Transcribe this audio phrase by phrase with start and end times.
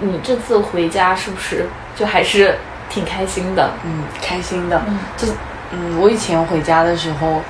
[0.00, 2.56] 你这次回家是不是就还是
[2.88, 3.70] 挺开心的？
[3.84, 4.80] 嗯，开心的。
[4.86, 5.26] 嗯这，
[5.72, 7.42] 嗯，我以前回家的时候，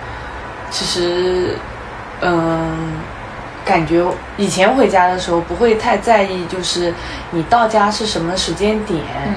[0.71, 1.56] 其实，
[2.21, 2.95] 嗯，
[3.64, 4.04] 感觉
[4.37, 6.92] 以前回家的时候不会太在意，就是
[7.30, 9.35] 你到家是什么时间点，嗯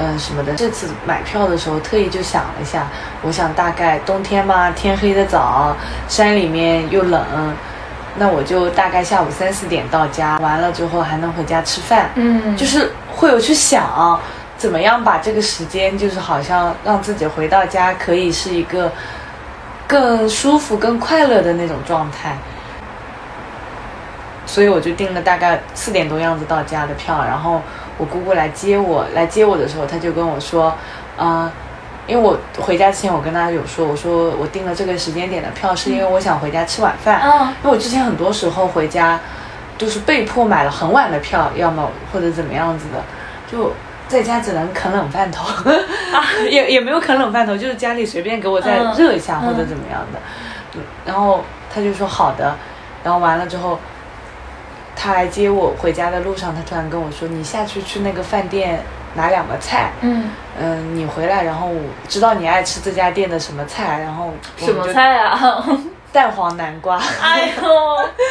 [0.00, 0.54] 嗯，什么的。
[0.54, 2.86] 这次买票的时候特意就想了一下，
[3.22, 5.76] 我想大概冬天嘛，天黑的早，
[6.08, 7.22] 山里面又冷，
[8.16, 12.10] 那我就大概下午三四点到家，完了之后还能回家吃饭。
[12.14, 14.20] 嗯就是会有去想
[14.56, 18.90] 怎么样把这个时间，就是好像让自己回到家可以是一个
[19.86, 22.36] 更舒服、更快乐的那种状态。
[24.46, 27.60] 所以我就订了大概四点多样子到家的票，然后
[27.96, 30.72] 我姑姑来接我，来接我的时候，她就跟我说，
[31.18, 31.50] 嗯、
[32.06, 37.20] 因为我回家之前我跟他有说，我说我订了这个时间点的票，是因为我想回家吃晚饭。
[37.22, 37.48] 嗯。
[37.62, 39.18] 因为我之前很多时候回家
[39.78, 43.02] 就是被迫买了很晚的票，要么或者怎么样子的，
[43.50, 43.72] 就
[44.08, 45.46] 在家只能啃冷饭头，
[46.50, 48.94] 也也没有啃冷饭头，就是家里随便给我再嗯。
[48.94, 49.48] 热一下、嗯。
[49.48, 50.18] 或者怎么样的。
[50.74, 52.56] 嗯然后他就说好的，
[53.04, 53.78] 然后完了之后，
[54.96, 58.82] 他来接我回家的路上，他突然跟我说：“你下去去那个饭店
[59.14, 64.72] 拿两个菜。”嗯，嗯，你回来，然后我知道你爱吃这家店的什么菜，然后什？
[64.72, 65.64] 么菜啊？
[66.12, 67.00] 蛋黄南瓜。
[67.20, 67.62] 哎呦，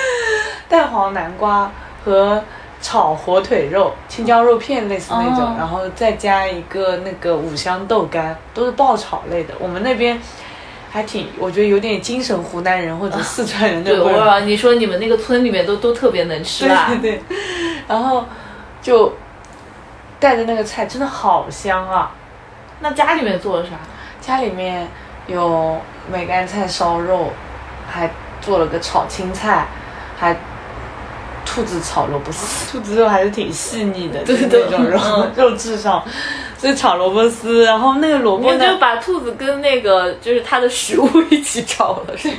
[0.69, 1.69] 蛋黄南瓜
[2.05, 2.41] 和
[2.81, 9.53] 炒火腿肉、青椒肉片类似那种，哦然后再加一个那个五香豆干，都是爆炒类的。
[9.59, 10.17] 我们那边
[10.89, 14.19] 还挺，我觉得有点精神湖南人或者四川人的对，味儿。
[14.35, 17.37] 我你说你们那个村里面都都特别能吃辣，对对对，
[17.87, 18.25] 然后
[18.81, 19.11] 就
[20.23, 22.09] 带的那个菜，真的好香啊！
[22.79, 23.71] 那家里面做了啥？
[24.21, 24.87] 家里面
[25.27, 25.77] 有
[26.09, 27.29] 梅干菜烧肉，
[27.91, 29.67] 还做了个炒青菜，
[30.17, 30.33] 还
[31.45, 32.71] 兔子炒萝卜丝。
[32.71, 36.01] 兔子肉还是挺细腻的，就是对那种肉嗯 肉质上，
[36.57, 42.29] 所以炒萝卜丝，然后那个萝卜呢你就，把兔子跟那个就是它的食物一起炒了，是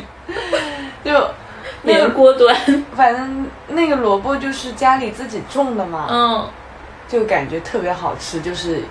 [1.04, 1.12] 就
[1.82, 2.56] 那个锅端。
[2.96, 6.48] 反正那个萝卜就是家里自己种的嘛，嗯，
[7.14, 8.82] 就感觉特别好吃，就是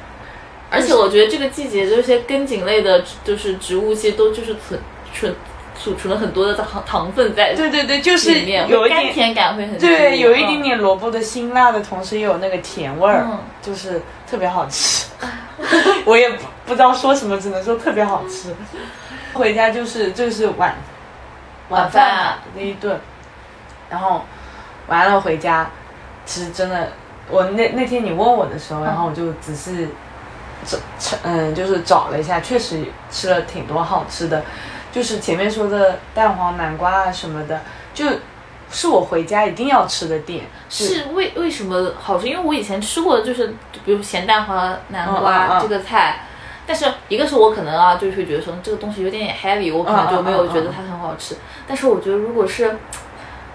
[0.71, 4.79] 而且我觉得这个季节，这些根茎类的，就是植物，其实都就是存
[5.13, 5.35] 存
[5.77, 9.11] 储存了很多的糖糖分在对对对，就是里面，有一点。
[9.11, 15.07] 甜感会很对，有一嗯点点萝卜的辛辣的同时，也有那个甜味儿，嗯就是特别好吃。
[16.05, 18.55] 我也不不知道说什么，只能说特别好吃。
[19.33, 20.75] 回家就是就是晚
[21.69, 22.97] 晚饭那一顿，
[23.89, 24.23] 然后
[24.87, 25.69] 完了回家，
[26.25, 26.91] 其实真的，
[27.29, 29.87] 我那那天你问我的时候，然后我就只是
[30.65, 34.43] 找找嗯，就是找了一下，确实吃了挺多好吃的，
[34.91, 37.61] 就是前面说的蛋黄南瓜啊什么的，
[37.93, 38.05] 就
[38.69, 40.45] 是我回家一定要吃的店。
[40.69, 42.27] 是为为什么好吃？
[42.27, 43.53] 因为我以前吃过就是
[43.85, 46.25] 比如咸蛋黄南瓜嗯嗯嗯这个菜，
[46.65, 51.35] 但是一个是我可能啊，就是会觉得说这个东西有点 heavy，我可能就没有觉得它很好吃。
[51.67, 52.75] 但是我觉得如果是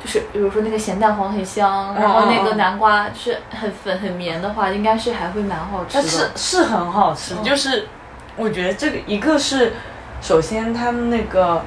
[0.03, 6.09] 就是比如说那个咸蛋黄很香，然后那个南瓜就是很粉很绵的话，应该是还会蛮好吃但的。
[6.09, 7.89] 是是很好吃，嗯就是
[8.37, 9.73] 我觉得这个一个是，
[10.21, 11.63] 首先他们那个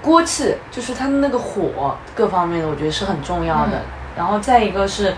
[0.00, 3.78] 锅气，就是他们那个火各方面的，我觉得是很重要的。
[3.78, 3.82] 嗯
[4.16, 5.12] 然后再一个是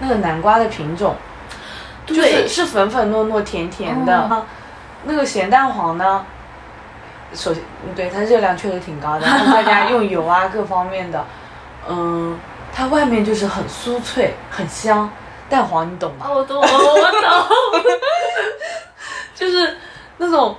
[0.00, 1.14] 那个南瓜的品种，
[2.04, 4.26] 就是对是粉粉糯糯甜甜的。
[4.28, 4.42] 嗯
[5.04, 6.26] 那个咸蛋黄呢，
[7.34, 11.24] 首先嗯对它热量确实挺高的，然后再加 用油啊各方面的，
[11.88, 12.38] 嗯，
[12.74, 15.10] 它外面就是很酥脆，很香。
[15.48, 16.26] 蛋黄你懂吗？
[16.28, 17.82] 哦，我懂，我我懂。
[19.34, 19.76] 就是
[20.18, 20.56] 那种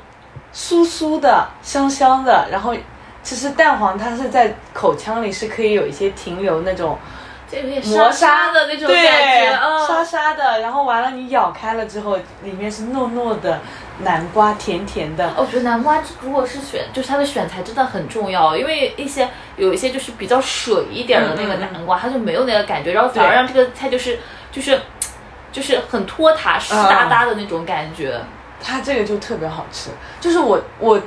[0.54, 2.76] 酥酥的、香香的，然后
[3.24, 7.00] 其实蛋黄它是在口腔里是可以有一些停留那种
[7.86, 13.60] 磨沙沙的那种感觉，嗯，沙沙的，然后完了你咬开了之后，里面是糯糯的
[14.00, 15.34] 南瓜，甜甜的。
[15.38, 24.20] 我觉得南瓜如果是选，就是它的选材真的很重要，因为一些有一些就是比较水一点的那个南瓜，它就没有那个感觉，然后反而让这个菜就是
[24.52, 24.80] 就是
[25.52, 28.20] 就是很拖沓、湿哒哒的那种感觉。
[28.64, 29.90] 它这个就特别好吃，
[30.20, 31.02] 就是我我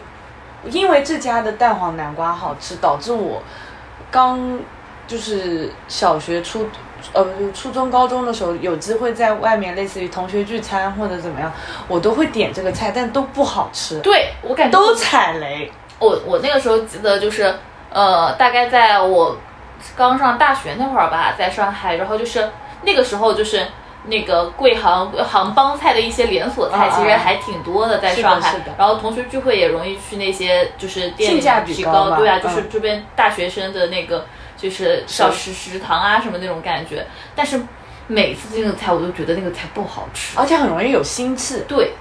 [0.65, 3.41] 因为这家的蛋黄南瓜好吃，导致我
[4.11, 4.59] 刚
[5.07, 6.69] 就是小学初
[7.13, 11.53] 呃初中高中的时候有机会在外面类似于同学聚餐或者怎么样，
[11.89, 15.71] 我都会点这个菜，但都不好吃，对我感觉都踩雷。
[15.99, 17.55] 我我那个时候记得就是
[17.91, 19.37] 呃，大概在我
[19.97, 22.51] 刚上大学那会儿吧，在上海，然后就是
[22.83, 23.67] 那个时候就是。
[24.07, 28.65] 那个贵杭杭帮菜的一些连锁菜，其实还挺多的，在上海是的。
[28.77, 34.27] 然后同学聚会也容易去那些就是店里性价面提高，比高嘛对啊，嗯就是这边大学生的那个
[34.65, 37.07] 就是小食食堂啊什么那种感觉。
[37.37, 37.61] 但是
[38.07, 40.39] 每次进那个菜，我都觉得那个菜不好吃。
[40.39, 41.63] 而且很容易有腥气。
[41.69, 41.93] 对，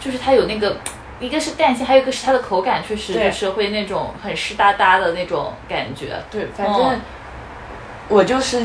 [0.00, 0.76] 就是它有那个，
[1.20, 6.20] 一个是淡性，还有一个是它的口感，确实就是会那种很湿哒哒的那种感觉。
[6.32, 7.00] 对，反正嗯
[8.08, 8.64] 我就是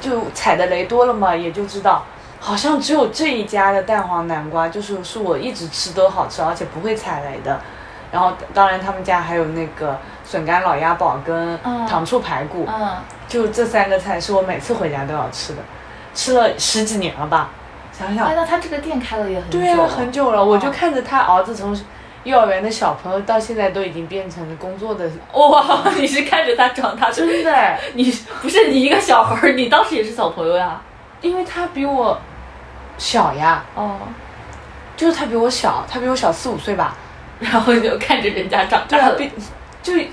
[0.00, 2.04] 就踩的雷多了嘛，也就知道，
[2.38, 7.60] 好像只有这一家的蛋黄南瓜，就是是我一直吃都好吃，而且不会踩雷的。
[8.12, 9.98] 然后当然他们家还有那个
[10.28, 11.86] 笋干老鸭煲跟嗯。
[11.86, 12.96] 糖醋排骨，嗯，
[13.26, 15.62] 就这三个菜是我每次回家都要吃的，
[16.14, 17.48] 吃了十几年了吧？
[17.90, 21.74] 想想哎，那他这个店开了也很久对啊，很久了，我就嗯看着他儿子从
[22.24, 27.50] 幼儿园的小朋友到现在都已经变成工作的，哇， 你是看着他长大的，真的。
[27.52, 30.80] 哎，你不是你一个小孩儿，你当时也是小朋友呀？
[31.22, 32.16] 因为他比我
[32.98, 33.96] 小呀，哦，
[34.96, 36.94] 就是他比我小，他比我小四五岁吧。
[37.40, 39.14] 然后就看着人家长对啊，大了。
[39.14, 39.30] 比
[39.80, 40.08] 就嗯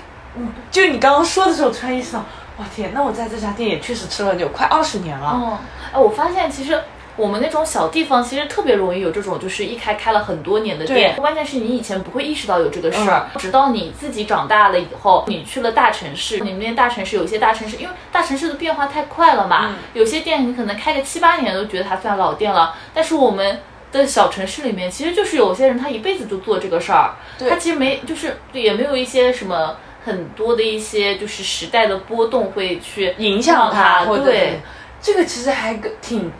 [0.70, 2.20] 就你刚刚说的时候，突然意识到，
[2.58, 5.32] 哇天，那我在这家店也确实吃了有快二十年了。
[5.34, 5.58] 嗯，
[5.92, 6.82] 哎，我发现其实
[7.16, 11.16] 我们那种小地方，其实特别容易有这种，就是一开开了很多年的店。
[11.16, 23.60] 关键是你以前不会意识到有这个事儿，直到你自己长大了以后，你去了大城市，你们那大城市有一些大城市，因为大城市的变化太快了嘛，有些店你可能开个七八年都觉得它算老店了，但是我们。
[23.92, 27.14] 的小城市里面，其实就是有些人他一辈子就做这个事儿，
[27.48, 34.60] 他其实没就是也没有一些什么很多的一些就是时代的波动会去影响他，对，
[35.02, 36.30] 这个其实还挺，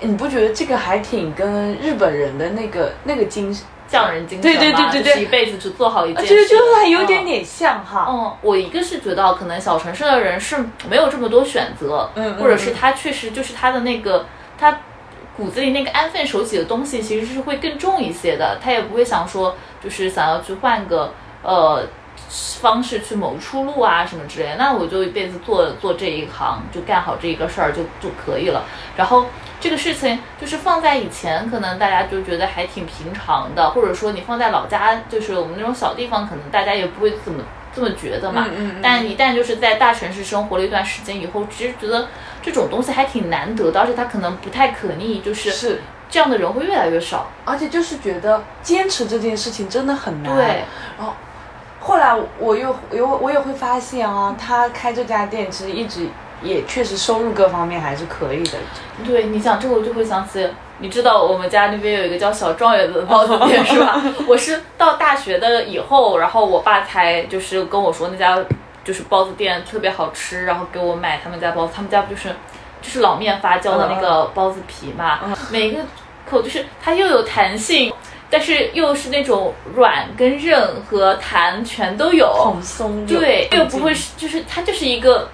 [0.00, 7.26] 你不觉得这个还挺跟日本人的那个那个精神，匠人精神嘛，对对对对对就是一辈子只做好一件事，就是就是还有点嗯。
[7.26, 8.06] 点像哈。
[8.08, 10.56] 嗯，我一个是觉得可能小城市的人是
[10.88, 14.24] 没有这么多选择，嗯嗯或者是他确实就是他的那个
[14.58, 14.80] 他
[15.36, 19.54] 骨子里那个安分守己的东西其实是会更重一些的，他也不会想说
[19.84, 21.12] 就是想要去换个
[21.42, 21.84] 呃
[22.60, 28.64] 方式去谋出路啊什么之类的，那我就一辈子做做这一行，就干好这一个事儿就就可以了。
[28.96, 29.26] 然后
[29.60, 37.44] 这个事情就是放在以前，可能大家就觉得还挺平常的，或者说你放在老家，就是我们那种小地方，可能大家也不会怎么
[37.74, 38.46] 这么觉得嘛。
[38.48, 42.08] 嗯嗯嗯但一旦就是在大城市生活了一段时间以后，其实觉得
[42.40, 47.30] 这种东西还挺难得的，而且它可能不太可逆，就是是，这样的人会越来越少。
[47.44, 50.34] 而且就是觉得坚持这件事情真的很难。
[50.34, 50.64] 对，
[50.96, 51.14] 然后
[51.82, 56.06] 后来我又有我也会发现啊，他开这家店其实一直
[56.40, 58.58] 也确实收入各方面还是可以的。
[59.04, 60.48] 对，你讲这个我就会想起，
[60.78, 64.00] 你知道我们家那边有一个叫小状元的包子店是吧？
[64.28, 68.38] 我是到大学的以后，然后我爸才就是跟我说那家
[68.84, 72.28] 就是包子店特别好吃，然后给我买他们家包子，他们家不就是
[72.80, 75.18] 就是老面发酵的那个包子皮嘛，
[75.50, 75.80] 每一个
[76.30, 77.92] 口就是它又有弹性。
[78.32, 82.56] 但是又是那种软跟韧和弹全都有，
[83.06, 85.30] 对，又不会是，就是它就是一个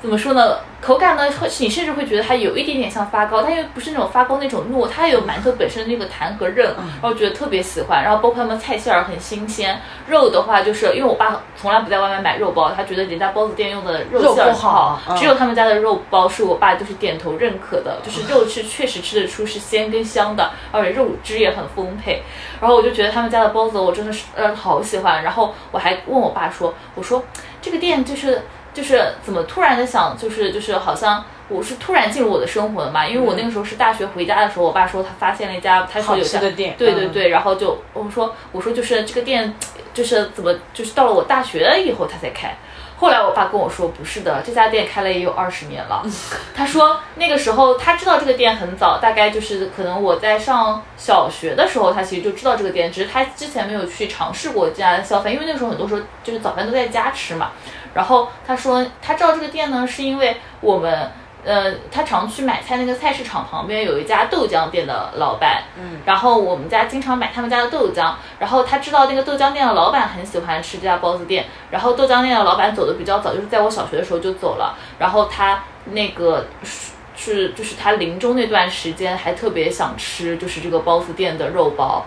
[0.00, 0.58] 怎么说呢？
[0.80, 8.04] 口感呢，会你甚至会觉得它有一点点像发糕，它又不是那种发糕那种糯，它有馒头本身的那个弹和韧，嗯然后觉得特别喜欢。
[8.04, 22.22] 然后包括他们菜馅儿很新鲜，肉的话就是因为我爸从来不在外面买肉包，他觉得人家包子店用的肉馅儿肉不好嗯只有他们家的肉包是我爸就是点头认可的，就是肉是确实吃得出是鲜跟香的，而且肉汁也很丰沛。
[22.60, 27.20] 然后我就觉得他们家的包子我真的是呃好喜欢，然后我还问我爸说，我说
[27.60, 28.42] 这个店就是
[28.78, 31.24] 就是怎么突然的想就是就是好像。
[31.50, 39.54] 我是突然进入我的生活的嘛，因为我那个时候是大学回家的时候，我爸说他发现了一家，他说有好吃家的店嗯对对对，然后就我说我说就是这个店
[39.94, 42.54] 就是怎么就是到了我大学以后他才开，
[42.98, 46.04] 后来我爸跟我说不是的，这家店开了也有二十年了。
[46.54, 57.52] 他说那个时候他知道这个店很早，大概就是可能我在上小学的时候，他其实就知道这个店，只是他之前没有去尝试过这家的消费，因为那时候很多时候就是早饭都在家吃嘛。
[57.94, 61.10] 然后他说他知道这个店呢，是因为我们。
[61.44, 82.04] 呃，他常去买菜那个菜市场旁边有一家豆浆店的老板，嗯，然后我们家经常买他们家的豆浆，然后他知道那个豆浆店的老板很喜欢吃这家包子店，然后豆浆店的老板走的比较早，就是在我小学的时候就走了，然后他那个是是就是他临终那段时间还特别想吃就是这个包子店的肉包，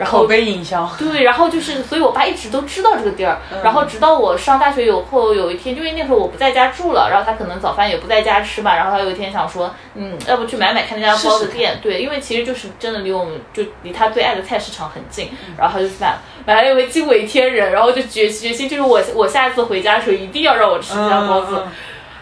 [0.00, 0.90] 然后口碑营销。
[0.98, 3.38] 对，然后就是，所以我爸一直都知道这个地儿。
[3.52, 11.78] 嗯然后直到我上大学以后，有一天，因为那时候我不在家住了，然后他可能早饭也不在家吃嘛，然后他有一天想说，嗯，要不去买买看那家包子店。
[11.82, 21.62] 对，因为其实就是真的离我们就离他最爱的菜市场很近，嗯然后他就去买了，买了以为惊为天人，然后就决决心，就是我我下一次回家的时候一定要让我吃这家包子。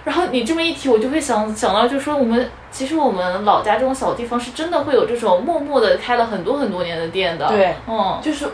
[0.08, 7.46] 然后你这么一提，我就会想想到，就是说我们其实我们老家这种小地方是真的会有这种默默的开了很多很多年的店的。
[7.48, 8.48] 对嗯，就是，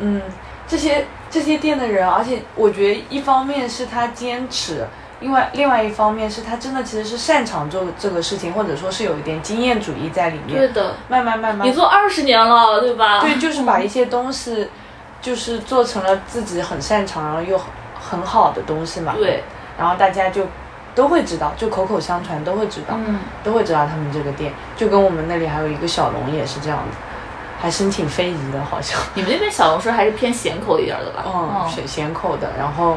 [0.00, 0.20] 嗯，
[0.66, 4.86] 这些这些店的人，而且我觉得一方面是他坚持，
[5.20, 10.58] 另外另外一方面是他真的其实是擅长做这个事情，或者说是有一点经验主义在里面。
[10.58, 13.20] 对的，慢慢慢慢你，做二十年了，对吧？
[13.22, 14.68] 对，就是把一些东西，
[15.22, 17.66] 就是做成了自己很擅长，然后又很
[17.98, 19.14] 很好的东西嘛。
[19.16, 19.42] 对，
[19.78, 20.42] 然后大家就
[20.98, 26.96] 都会知道，就口口相传都会知道，嗯，都会知道他们这个店，就跟我们那里还有一个小龙也是这样的，
[27.60, 29.00] 还申请非遗的，好像。
[29.14, 31.24] 你们那边小龙是还是偏咸口一点的吧？
[31.24, 32.96] 嗯，咸咸口的，然后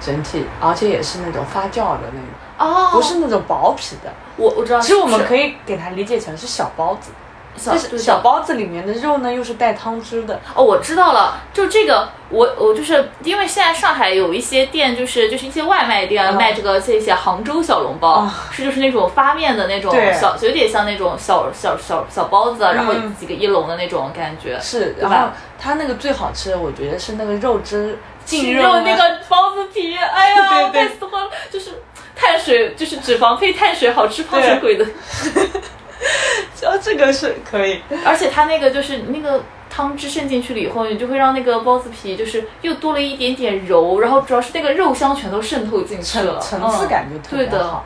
[0.00, 4.10] 整体，而且也是那种发酵的那种，哦，不是那种薄皮的。
[4.36, 7.10] 我我知道，其实我们可以以给它理解成是小包子，
[7.56, 10.40] 小小包子里面的肉呢又是带汤汁的。
[10.54, 18.34] 哦，我知道了，就这个，我我就是因为现在上海有一些店，就是就是一些外卖店、嗯卖这个这些杭州小笼包，啊。
[18.50, 20.12] 是就是那种发面的那种对。
[20.12, 24.58] 小，有点像那种小小小小包子，然后嗯几个一笼的那种感觉。
[24.60, 30.88] 是，然后它那个最好吃的，我觉得是那个肉汁浸肉肉那个包子皮，哎呀，对 对。
[30.88, 31.70] 太喜欢了，就是
[32.16, 34.84] 碳水，就是脂肪配碳水，好吃胖对成鬼的。
[36.64, 37.82] 哦，这个是可以。
[38.04, 47.84] 而且它那个就是那个汤汁渗进去了以后，你就会让那个包子皮就是又多了一点点柔，然后主要是那个肉香全都渗透进去了，层层次感就特别嗯对的好。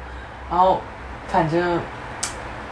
[0.50, 0.81] 然后
[1.27, 1.81] 反正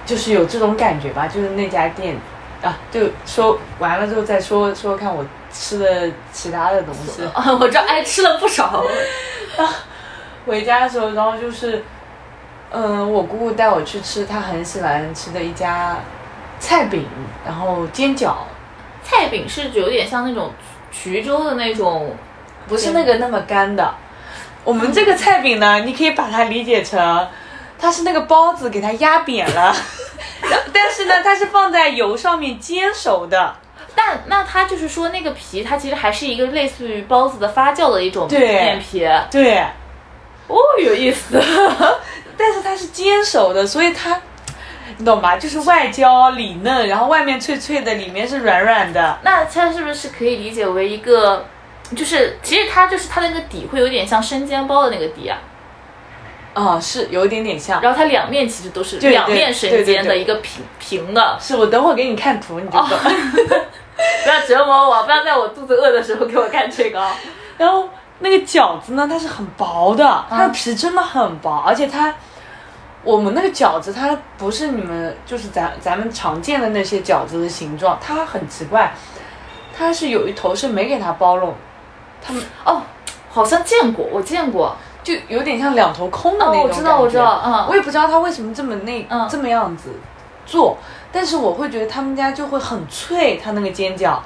[0.05, 2.17] 就是有这种感觉吧，就是那家店
[2.63, 7.25] 啊，就说完了之后再说说看我吃的其他的东西。
[7.35, 8.85] 啊， 我这哎吃了不少。
[10.47, 11.83] 回家的时候，然后就是，
[12.71, 15.97] 嗯，我姑姑带我去吃她很喜欢吃的一家
[16.59, 17.07] 菜饼，
[17.45, 18.35] 然后煎饺，
[19.03, 20.51] 菜饼是有点像那种
[20.93, 22.15] 衢州的那种，
[22.67, 23.95] 不是那个那么干的。
[24.65, 27.29] 我们这个菜饼呢，你可以把它理解成，
[27.79, 29.75] 它是那个包子给它压扁了，
[30.73, 33.55] 但是呢，它是放在油上面煎熟的。
[33.95, 39.09] 但那它就是说那个皮，它其实还是一个类似于包子的发酵的一种面皮。
[39.31, 39.59] 对，
[40.49, 41.41] 哦，有意思。
[42.37, 44.21] 但是它是煎熟的，所以它，
[44.99, 45.37] 你懂吧？
[45.37, 49.19] 就是外焦里嫩，然后外面脆脆的，里面是软软的。
[49.23, 51.47] 那它是不是可以理解为一个，
[51.95, 55.39] 就是其实它就是它的那个底会有点像生煎包的那个底啊，
[56.55, 57.81] 啊、是有一点点像。
[57.83, 61.39] 然后它两面其实都是两面生煎的一个平平的。
[61.41, 62.87] 是我等会儿给你看图，你就懂。
[64.25, 67.17] 不要折磨我，不要在我肚子饿的时候给我看这个啊。
[67.57, 67.89] 然后
[68.21, 72.15] 那个饺子呢，它是很薄的，它的皮真的很薄，而且它，
[73.03, 78.95] 我们那个饺子它不是你们就是咱咱们常见的那些饺子的形状，它很奇怪，
[79.77, 81.55] 它是有一头是没给它包拢，
[82.23, 82.83] 他们哦，
[83.31, 84.77] 好像见过，我见过。
[85.05, 89.29] 就有点像两头空的那哦，种我知道，我知道，嗯，我也不知道他为什么这么那、嗯。
[89.31, 89.91] 这么样子
[90.45, 90.77] 做，
[91.13, 94.19] 但是我会觉得他们家就会很脆，它那个煎饺，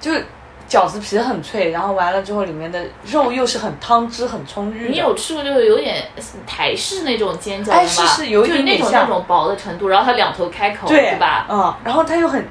[0.00, 0.26] 就是
[0.68, 4.88] 饺子皮很脆，然后完了之后里面的肉又是很汤汁很充裕。
[4.90, 6.04] 你有吃过就是有点
[6.46, 7.78] 台式那种煎饺的吗？
[7.80, 11.46] 哎是是有一就是那点点像种那种薄的程度，然后它两头开口，对吧？
[11.48, 12.46] 嗯，然后它又很，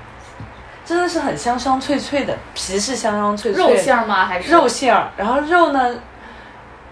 [0.84, 4.26] 真的是很香香脆脆的，皮是香香脆脆的，肉馅儿吗？
[4.26, 5.96] 还是肉馅儿，然后肉呢，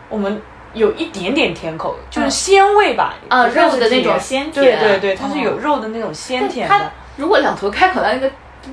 [0.09, 0.39] 我们
[0.73, 6.91] 有一点点甜口，就是嗯鲜味吧，啊肉的那种鲜甜对对对，它是嗯有肉的那种鲜甜的。
[7.17, 8.29] 如果两头开口，它那个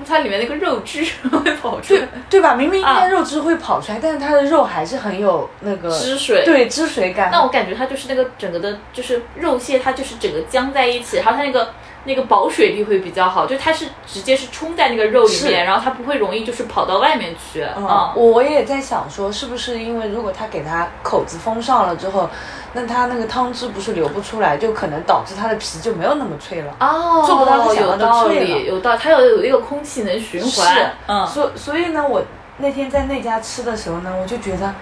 [0.06, 2.54] 它里面那个肉汁 会跑出来，对吧？
[2.54, 6.44] 明明应啊该肉汁会跑出来，但是它的肉还是很有那个汁水。。
[6.44, 7.30] 对汁水感。
[7.32, 11.72] 那我感觉它就是那个整个的，就是肉蟹，它就是整个浆在一起，然后它那个
[12.04, 17.62] 那个保水力会比较好，就它是直接是冲在那个肉里面，然后它不会容易就是跑到外面去。
[17.76, 22.28] 嗯，嗯，我我也在想说，是不是因为如果它给它口子封上了之后，
[22.72, 26.74] 那它那个汤汁不是流不出来，就可能导致它的皮就没有那么脆了。
[26.80, 30.50] 哦，做不到他想要的有道脆了理，有道理，它有有一个空气能循环。
[30.50, 32.22] 是，嗯，所所以呢，我
[32.58, 34.74] 那天在那家吃的时候呢，我就觉得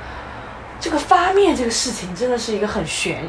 [0.80, 3.22] 这个发面这个事情真的是一个很玄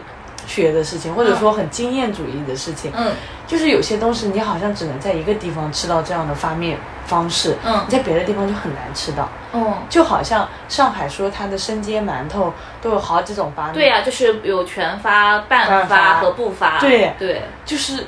[0.48, 2.92] 学的事情，或者说很经验主义的事情。
[2.96, 3.12] 嗯。
[3.48, 7.84] 就是有些东西你好像只能在一个地方吃到这样的发面方式，嗯。
[7.86, 9.28] 你在别的地方就很难吃到。
[9.54, 16.20] 嗯，就好像上海说它的生煎馒头都有好几种发面，对呀、就是有全发、半半发。
[16.22, 16.80] 和不发。
[16.80, 17.14] 对。
[17.20, 18.06] 对，就是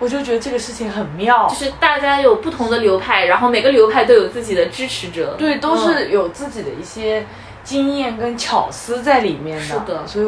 [0.00, 5.36] 我就觉得这个事情很妙，就是大家有不同的流派，然后每个流派都有自己的支持者。
[5.38, 5.78] 对，都嗯。
[5.78, 7.24] 是有自己的一些
[7.62, 9.64] 经验跟巧思在里面的。
[9.64, 10.04] 是的。
[10.04, 10.26] 所以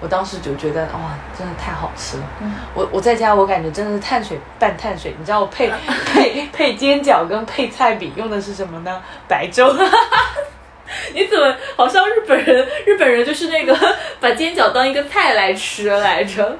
[0.00, 2.22] 我我当时就觉得哇，真的太好吃了。
[2.40, 5.70] 嗯我我在家我感觉真的是碳水拌碳水，你知道我配
[6.12, 9.02] 配配煎饺跟配菜饼用的是什么呢？
[9.28, 9.74] 白粥。
[11.14, 12.66] 你怎么好像日本人？
[12.84, 13.78] 日本人就是那个
[14.18, 16.56] 把煎饺当一个菜来吃来着。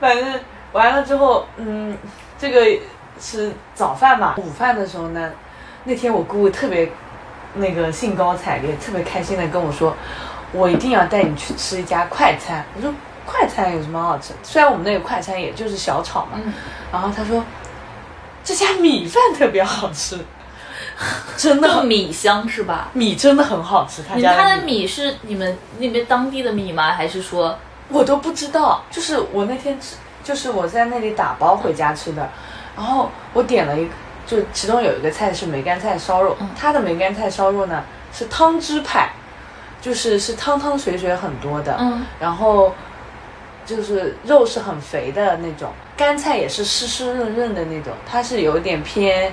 [0.00, 0.40] 反正
[0.72, 1.96] 完了之后，嗯，
[2.38, 2.80] 这个
[3.20, 4.34] 是早饭嘛。
[4.38, 5.30] 午饭的时候呢，
[5.84, 6.88] 那天我姑姑特别
[7.54, 9.94] 那个兴高采烈、特别开心的跟我说，
[10.54, 12.64] 我一定要带你去吃一家快餐。
[12.76, 12.94] 我说
[13.26, 14.32] 快餐有什么好吃？
[14.42, 16.32] 虽然我们那个快餐也就是小炒嘛。
[16.42, 16.52] 嗯
[16.92, 17.44] 然后他说
[18.44, 20.16] 这家米饭特别好吃，
[21.36, 22.88] 真的米香是吧？
[22.92, 24.02] 米真的很好吃。
[24.08, 26.92] 他你家的米它的米是你们那边当地的米吗？
[26.92, 27.58] 还是说
[27.88, 32.30] 我都不知道，就是我那天吃，就是我在那里打包回家吃的，
[32.76, 33.92] 然后我点了一个，
[34.24, 37.82] 就其中有一个菜是梅干菜烧肉，嗯它的梅干菜烧肉呢
[38.12, 39.10] 是汤汁派，
[39.84, 42.06] 就是是汤汤水水很多的，嗯。
[42.18, 42.72] 然后
[43.66, 49.30] 就是肉是很肥的那种，干菜也是湿湿润润的那种，它是有点偏。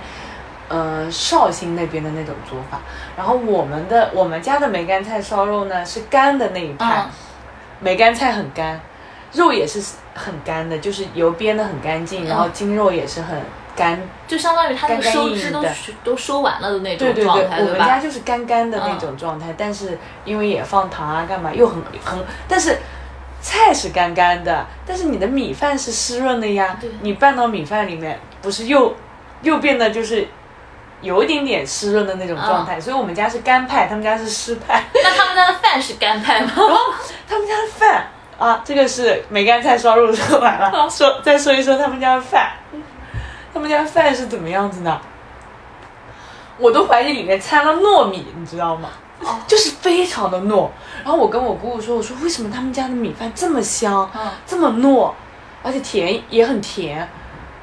[0.73, 2.79] 呃，绍兴那边的那种做法，
[3.17, 7.09] 然后我们的我们家的梅干菜烧肉呢是干的那一派，嗯。
[7.81, 8.79] 梅干菜很干，
[9.33, 13.37] 肉也是很干的，就是油煸的很干净，嗯然后筋肉也是很
[13.75, 14.01] 干。
[14.27, 15.63] 就相当于他那个干干收汁都
[16.03, 17.99] 都收完了的那对对对，种状态，我们家？
[17.99, 22.77] 就是干干的那种状态，但是因为也放糖啊，干嘛又很很，但是
[23.41, 28.95] 菜是干干的，但是你的米饭是湿润的呀对，你拌到米饭里面，不是又
[29.41, 30.27] 又变得就是。
[31.01, 34.83] 有一点点湿润的那种状态，所以我们家是干派，他们家是湿派。
[34.93, 36.51] 那他们家的饭是干派吗？
[37.27, 42.51] 他们家的饭啊，这个是梅干菜烧肉说完了， 说再说一说他们家的饭，
[43.53, 44.99] 他们家饭是怎么样子呢？
[46.57, 48.89] 我都怀疑里面掺了糯米，你知道吗？
[49.23, 50.67] 哦就是非常的糯。
[51.03, 55.11] 然后我跟我姑姑说，我说为什么他们家的米饭这么香，嗯这么糯，
[55.63, 57.07] 而且甜也很甜？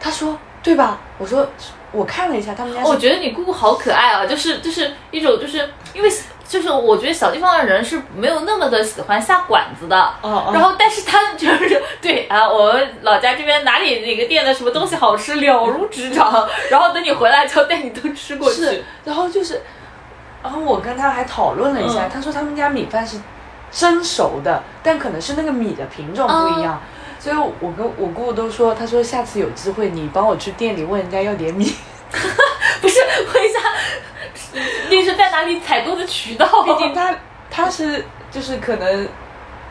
[0.00, 0.98] 她说对吧？
[1.18, 1.46] 我说
[1.92, 6.10] 我看了一下，他们家我觉得你姑姑好可爱啊，就是就是一种就是因为
[6.46, 10.50] 就是我觉得小地方的人是没有那么的喜欢下馆子的，哦哦。
[10.52, 18.62] 然后但是他就是对啊，我们老家这边哪里哪个店的什么东西好吃了如指掌，然后等你回来就带你都吃过去。
[18.62, 19.60] 是，，然后就是，
[20.42, 22.10] 然后我跟他还讨论了一下，嗯。
[22.12, 23.18] 他说他们家米饭是
[23.70, 26.80] 蒸熟的，但可能是那个米的品种不一样，
[27.18, 31.64] 所以我跟我姑姑都说，她说下次有机会你帮我去店里问人家要点米，
[32.80, 33.00] 不是
[33.34, 33.58] 问一下
[34.90, 36.46] 那是在哪里采购的渠道？
[36.64, 37.14] 毕竟他
[37.50, 39.08] 他是就是可能。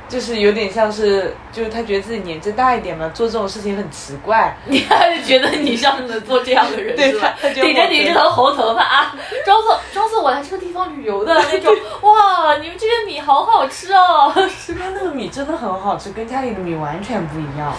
[0.07, 4.55] 就是有点像是，就是他觉得自己年纪大一点嘛，做这种事情很奇怪。
[4.65, 7.35] 你还是觉得你像能做这样的人 对是吧？
[7.41, 14.33] 顶着我你这头红头发啊，装作装作我来这个地方旅游的那种， 哇，你们这边米好好吃哦。
[14.49, 17.73] 是他那个米真的很好吃，跟家里的米完全不一样。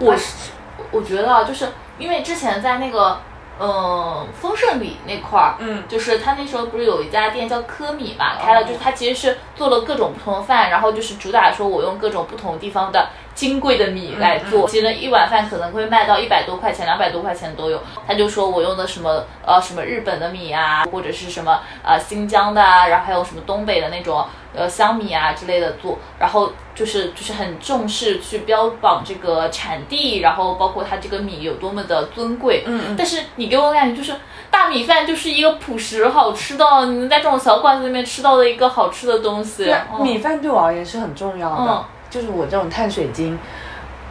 [0.00, 0.50] 我是
[0.90, 1.66] 我觉得啊，就是
[1.98, 3.18] 因为之前在那个
[3.60, 5.82] 嗯丰盛里那块儿，嗯。
[5.88, 13.08] 就是他那时候不是有一家店叫科米嘛，开了，就是他其实是做了各种不同的饭，然后就是主打说我用各种不同地方的
[13.38, 17.80] 金贵的米来做，其实一碗饭可能会卖到一百多块钱、两百多块钱都有。
[18.04, 32.64] 他就说我用的什么呃什么日本的米啊，或者是什么呃新疆的啊，然后还有什么东北的那种呃香米啊之类的做，然后就是就是很重视去标榜这个产地，然后包括它这个米有多么的尊贵。
[32.66, 32.96] 嗯嗯。
[32.98, 34.18] 但是你给我感觉就是
[34.50, 39.66] 大米饭就是一个朴实好吃的，你能在这种小馆子里面吃到的一个好吃的东西。
[39.66, 43.38] 对啊，嗯米饭对我而言是很重要的，嗯就是我这种碳水精，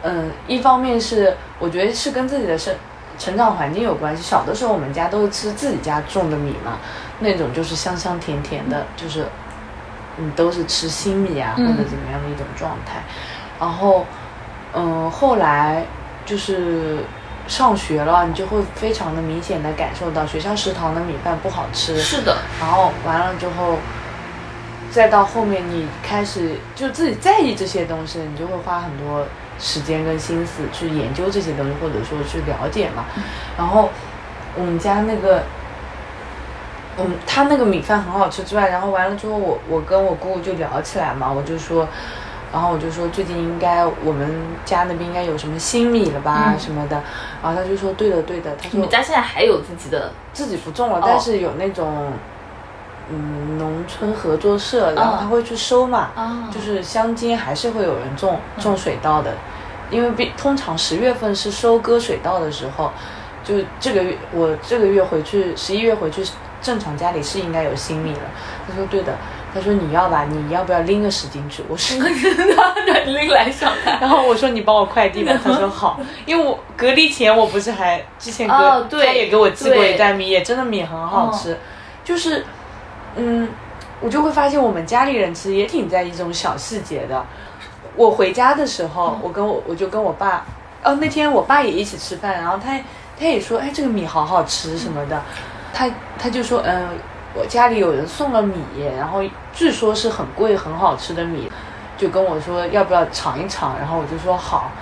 [0.02, 2.74] 嗯，一方面是我觉得是跟自己的生
[3.18, 4.22] 成长环境有关系。
[4.22, 6.78] 小的时候我们家都是吃自己家种的米嘛，
[7.20, 9.26] 那种就是香香甜甜的，就是
[10.18, 13.02] 嗯都是吃新米啊或嗯者怎么样的一种状态。
[13.58, 14.04] 然后
[14.74, 15.84] 嗯后来
[16.24, 16.98] 就是。
[17.48, 23.78] 上学了，你就会非常的明显的感受到学校食堂的米饭不好吃，是的，然后完了之后，
[24.90, 29.26] 再到后面你开始就自己在意这些东西，你就会花很多
[29.58, 33.04] 时间跟心思去研究这些东西，或者说去了解嘛。
[33.56, 33.90] 然后
[34.56, 35.42] 我们家那个，
[36.98, 41.86] 嗯，他那个米饭很好吃之外，然后完了之后我我跟我姑姑就聊起来嘛，我就说。
[42.50, 44.26] 然后我就说最近应该我们
[44.64, 47.02] 家那边应该有什么新米了吧、嗯什么的，
[47.42, 52.10] 然后他就说对的对的，他说我们家现在还有自己的自己不种了，哦但是有那种
[53.10, 59.32] 嗯农村合作社，然后他会去收嘛，啊就是乡间还是会有人种种水稻的，
[59.90, 62.92] 因为比通常十月份是收割水稻的时候，
[63.44, 66.22] 就这个月我这个月回去十一月回去，
[66.60, 68.20] 正常家里是应该有新米了。
[68.68, 69.16] 他说对的，
[69.54, 71.62] 他说你要吧，你要不要拎个十斤去？
[71.68, 71.98] 我说。
[73.06, 73.98] 拎来上海。
[74.00, 81.56] 然后我说你帮我快递吧，他说好，因为我隔离前我不是还之前隔、他也给我寄过一袋米，也真的米很好吃，
[82.04, 82.44] 就是
[83.18, 83.48] 嗯，
[84.00, 87.24] 我就会发现我们家里人其实也挺在意这种小细节的。
[87.96, 90.46] 我回家的时候，我跟我我就跟我爸，
[90.82, 92.78] 哦那天我爸也一起吃饭，然后他
[93.18, 95.22] 他也说，哎这个米好好吃什么的，
[95.74, 96.88] 他他就说嗯。
[97.34, 98.54] 我家里有人送了米，
[98.96, 101.48] 然后据说是很贵很好吃的米，
[101.96, 104.72] 就跟我说要不要尝一尝，然后我就说好。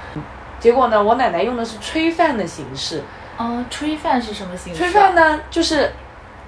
[0.61, 3.03] 结果呢，我奶奶用的是炊饭的形式。
[3.37, 4.85] 嗯，炊饭是什么形式？
[4.85, 5.92] 炊饭呢，就是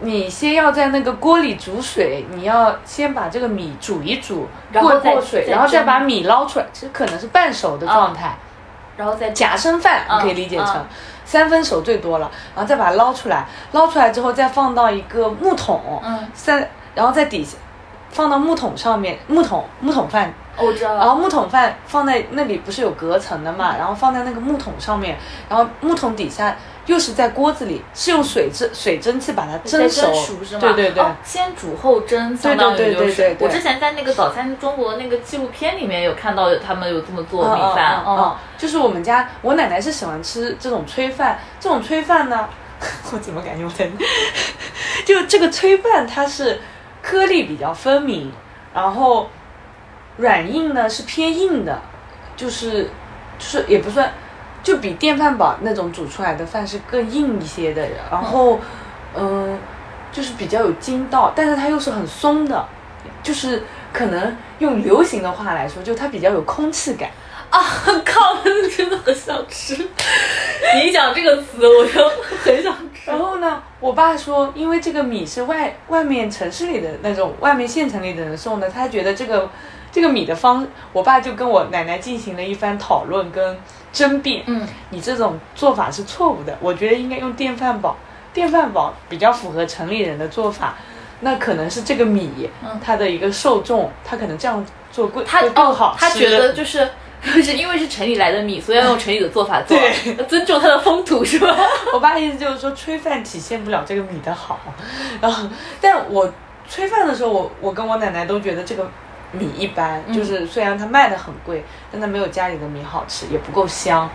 [0.00, 8.36] 你先要在那个锅里煮水，你要先把这个米煮一煮，过过水，然后再把米捞出来，其实可能是半熟的状态，
[8.96, 10.86] 然后再夹生饭，你可以理解成
[11.24, 17.56] 三分熟最多了，然后再把它捞出来，捞出来之后再放到一个木桶，嗯，三，然后在底下
[18.10, 20.32] 放到木桶上面，木桶木桶饭。
[20.60, 20.98] 我知道了。
[20.98, 23.76] 然后木桶饭放在那里不是有隔层的嘛？
[23.78, 25.16] 然后放在那个木桶上面，
[25.48, 30.12] 然后木桶底下又是在锅子里，是用水蒸水蒸气把它蒸熟，
[30.44, 30.60] 是吗？
[30.60, 33.36] 对对对，先煮后蒸，相当于就是。
[33.38, 42.48] 我之前在那个早餐中国那个纪录片里面有看到他们有这么做米饭，嗯，就是我们家我奶奶是喜欢吃这种炊饭，这种炊饭呢，
[43.12, 43.88] 我怎么感觉我在，
[45.06, 46.60] 就这个炊饭它是
[47.08, 48.30] 颗粒比较分明，
[48.74, 49.30] 然后。
[50.20, 51.80] 软硬呢是偏硬的，
[52.34, 52.90] 就是
[53.38, 54.12] 就是也不算，
[54.64, 57.86] 就比电饭煲那种煮出来的饭是更硬一些的。
[58.10, 58.58] 然后，
[59.14, 59.56] 嗯，
[60.10, 62.66] 就是比较有筋道，但是它又是很松的，
[63.22, 67.08] 就是可能用流行的话来说，就它比较有空气感。
[67.50, 67.62] 啊，
[68.04, 68.42] 靠！
[68.76, 69.74] 真的很想吃。
[70.74, 72.10] 你一讲这个词，我就
[72.44, 72.87] 很想吃。
[73.08, 79.50] 然后呢，我爸说，因为这个米是外外面城市里的那种外面县城里的人送的，他觉得这个。
[79.90, 83.58] 这个米的方，我爸就跟我奶奶进行了一番讨论跟
[83.90, 84.42] 争辩。
[84.46, 87.96] 嗯，你这种做法是错误的，我觉得应该用电饭煲。
[88.34, 90.76] 电饭煲比较符合城里人的做法，
[91.20, 92.50] 那可能是这个米，
[92.84, 96.86] 它的一个受众，他可能这样做贵，他更好他觉得就是
[97.42, 99.76] 是因为是城里来的米，所以要用城里的做法做，
[100.28, 101.56] 尊重它的风土是吧？
[101.92, 104.58] 我爸意思就是说，炊饭体现不了这个米的好。
[105.20, 105.48] 然后，
[105.80, 106.26] 但我
[106.70, 108.90] 炊饭的时候，我我跟我奶奶都觉得这个。
[109.30, 114.08] 米一般，就是虽然它卖的很贵，但它没有家里的米好吃，也不够香。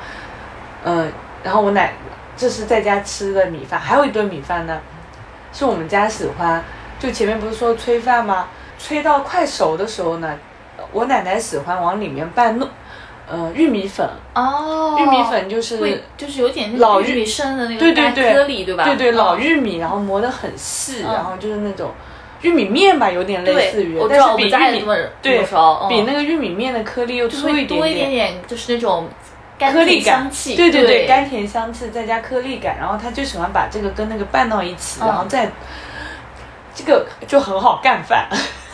[0.83, 1.07] 嗯，
[1.43, 1.93] 然后我奶，
[2.35, 4.81] 这是在家吃的米饭，还有一顿米饭呢，
[5.53, 6.63] 是我们家喜欢。
[6.99, 8.47] 就前面不是说炊饭吗？
[8.81, 10.35] 炊到快熟的时候呢，
[10.91, 12.67] 我奶奶喜欢往里面拌糯，
[13.29, 14.07] 呃，玉米粉。
[14.35, 14.97] 哦。
[14.99, 18.83] 玉米粉就是就是有点老玉米生的那个干颗粒，对吧？
[18.83, 21.91] 对对，老玉米，然后磨得很细，然后就是那种。
[22.41, 24.85] 玉米面吧，有点类似于，但是比玉米
[25.21, 25.45] 对，
[25.87, 29.07] 比那个玉米面的颗粒又粗一点点，多一点点，就是那种
[29.57, 35.49] 颗粒感，对对对，甘甜香气再加颗粒感，然后他就喜欢把这个跟那个拌到一起，然后再
[36.75, 38.27] 这个就很好干饭。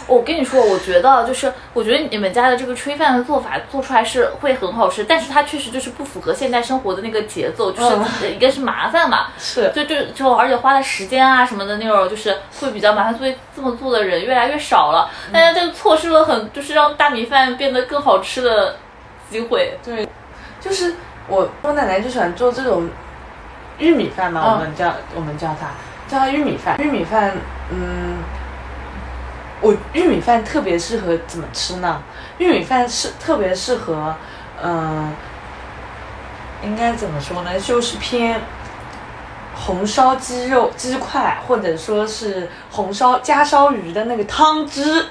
[0.09, 7.81] 我跟你说，我觉得就是，我觉得你们家的这个炊饭的做法做出来是会很好吃，但是它确实就是不符合现代生活的那个节奏，就
[8.19, 18.77] 是一个是麻烦嘛， 是，就就就而且花的时间啊什么的那种，就是会比较麻烦，所以这么做的人越来越少了，大家就错失了很就是让大米饭变得更好吃的
[19.29, 19.77] 机会。
[19.85, 20.07] 对，
[20.59, 20.95] 就是
[21.27, 22.89] 我我奶奶就喜欢做这种
[23.77, 25.67] 玉米饭嘛，我们叫我们叫它
[26.07, 27.33] 叫它玉米饭，玉米饭，
[27.69, 28.17] 嗯。
[29.61, 32.01] 我玉米饭特别适合怎么吃呢？
[32.37, 34.15] 玉米饭是特别适合，
[34.63, 35.11] 嗯，
[36.63, 37.59] 应该怎么说呢？
[37.59, 38.39] 就是偏
[39.53, 45.05] 红烧鸡肉鸡块，或者说是红烧加烧鱼的那个汤汁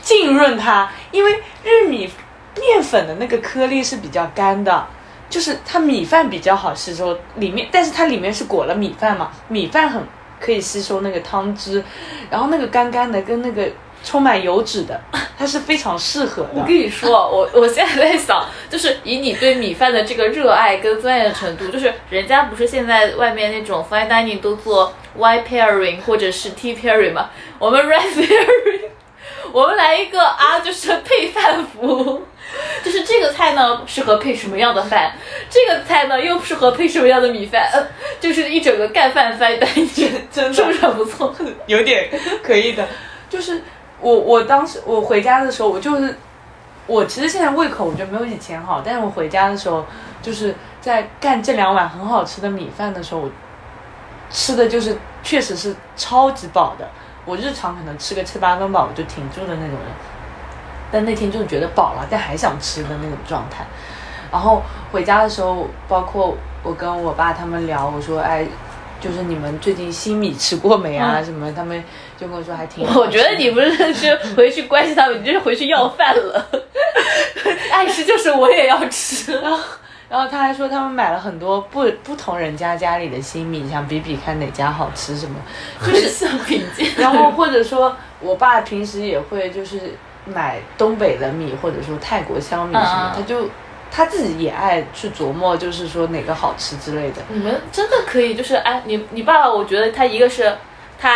[0.00, 2.08] 浸润它，因为玉米
[2.56, 4.86] 面粉的那个颗粒是比较干的，
[5.28, 10.00] 就是它米饭比较好吸收，里面但是它里面是裹了米饭嘛，米饭很。
[10.40, 11.84] 可以吸收那个汤汁，
[12.30, 13.68] 然后那个干干的跟那个
[14.02, 14.98] 充满油脂的，
[15.38, 16.48] 它是非常适合的。
[16.54, 27.28] 我跟你说，我我现在在想，就是以你对米饭的这个热爱跟钻研程度，就是人家不是现在外面那种 fine dining 都做 white pairing 或者是 tea pairing 嘛？
[27.58, 28.80] 我们 red pairing，
[29.52, 32.22] 我们来一个啊，就是配饭服。
[32.82, 35.12] 就是这个菜呢，适合配什么样的饭？
[35.48, 37.70] 这个菜呢，又适合配什么样的米饭？
[37.72, 37.86] 呃，
[38.18, 41.32] 就是一整个干饭翻单元， 真的是不是很不错？
[41.66, 42.10] 有点
[42.42, 42.84] 可以的。
[43.28, 43.62] 就是
[44.00, 46.16] 我我当时我回家的时候，我就是
[46.88, 49.86] 我其实现在胃口我觉得没有以前好，但是我回家的时候，
[50.20, 53.30] 就是在干这两碗很好吃的米饭的时候，我
[54.28, 56.88] 吃的就是确实是超级饱的。
[57.30, 59.88] 我日常可能吃个七八分饱我就停住的那种人。
[60.92, 63.64] 但那天就觉得饱了，但还想吃的那种状态。
[64.32, 68.44] 然后回家的时候，包括我跟我爸他们聊，我说：“哎，
[69.00, 71.22] 就是你们最近新米吃过没啊？
[71.22, 71.80] 什么？”他们
[72.18, 72.84] 就跟我说还挺。
[72.94, 76.44] 我觉得你不是去回去关心他们，你就是回去要饭了。
[77.72, 79.38] 爱吃就是我也要吃。
[79.40, 79.58] 然 后
[80.10, 85.36] 然后他还说他们买了很多不不同人家家里的新米，想比比看哪家好吃什么，
[85.86, 86.88] 就是像品鉴。
[86.98, 89.94] 然后或者说我爸平时也会就是
[90.24, 93.48] 买东北的米，或者说泰国香米什么，嗯他就
[93.92, 97.22] 他自己也爱去琢磨，就是说哪个好吃之类的。
[97.28, 100.52] 你们真的可以，就是哎，你你爸爸，我觉得他一个是
[100.98, 101.12] 他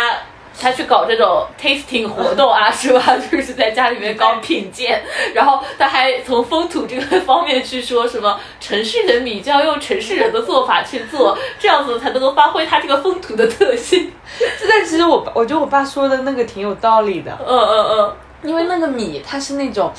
[0.59, 3.17] 他去搞这种 tasting 活动啊， 是吧？
[3.31, 5.01] 就是在家里面搞品鉴，
[5.33, 14.11] 然后他还从风土这个方面去说什么城市人米就要用城市人的做法去做， 这样子才能够发挥它这个风土的特性。
[14.69, 19.91] 但其实我我觉得我爸说的那个挺有道理的，嗯嗯嗯，因为那个米它是那种。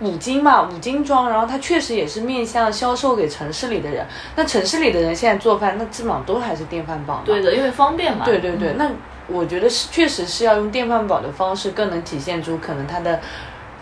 [0.00, 4.04] 五斤嘛，五斤装，然后它确实也是面向销售给城市里的人。
[4.34, 7.22] 那城市里的人现在做饭，那基本上都还是电饭煲。
[7.24, 8.24] 对的，因为方便嘛。
[8.24, 8.90] 对对对，那
[9.28, 13.20] 我觉得是确实是要用电饭煲的方式，更能体现出可能它的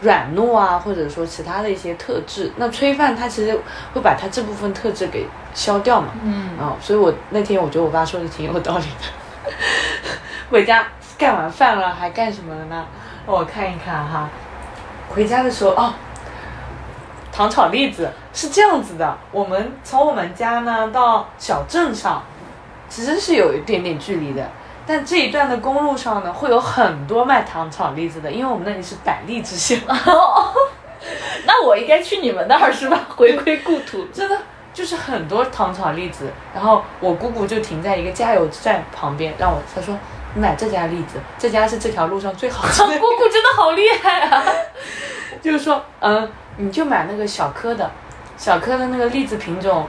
[0.02, 2.52] 软糯啊，或者说其他的一些特质。
[2.56, 3.58] 那炊饭它其实
[3.94, 6.08] 会把它这部分特质给消掉嘛。
[6.22, 9.52] 嗯，啊、所以我那天我觉得我爸说的挺有道理的。
[10.50, 10.86] 回家
[11.18, 12.86] 干完饭了，还干什么了呢？
[13.26, 14.28] 让我看一看哈。
[15.08, 15.92] 回家的时候哦，
[17.32, 22.22] 糖炒栗子是这样子的，我们从我们家呢到小镇上，
[22.88, 24.48] 其实是有一点点距离的。
[24.92, 29.78] 但这一段的公路上呢，会有很多卖糖炒栗子的，因为我们那里是百栗之乡，
[31.46, 32.98] 那我应该去你们那儿是吧？
[33.08, 34.04] 回归故土。
[34.12, 34.36] 真的
[34.74, 36.32] 就是很多糖炒栗子。
[36.52, 39.96] 然后我姑姑就停在一个加油站旁边，让我她说
[40.34, 44.42] 你买这家栗子，这家是这条路上最好吃的 姑姑真的好厉害啊！
[45.40, 47.88] 就是说，嗯，你就买那个小颗的，
[48.36, 49.86] 小颗的那个栗子品种，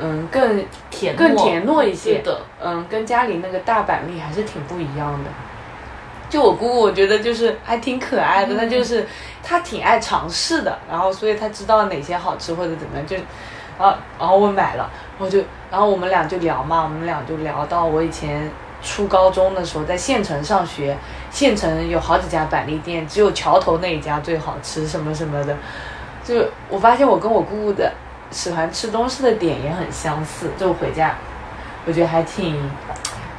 [0.00, 5.30] 嗯，更甜更甜糯一些对的，嗯，跟家里那个大板栗还是挺不一样的。
[6.28, 9.06] 就我姑姑，我觉得就是还挺可爱的，嗯那就是
[9.42, 13.16] 她挺爱尝试的，然后所以她知道哪些好吃或者怎么样，就，
[13.78, 15.38] 然后然后我买了，我就
[15.70, 18.50] 然后我们俩就聊嘛，我们俩就聊到我以前
[18.82, 20.96] 初高中的时候在县城上学，
[21.30, 25.56] 县城有好几家板栗店，只有桥头那一家最好吃，什么什么的。
[26.24, 27.92] 就我发现我跟我姑姑的
[28.30, 31.14] 喜欢吃东西的点也很相似，就回家，
[31.86, 32.70] 我觉得还挺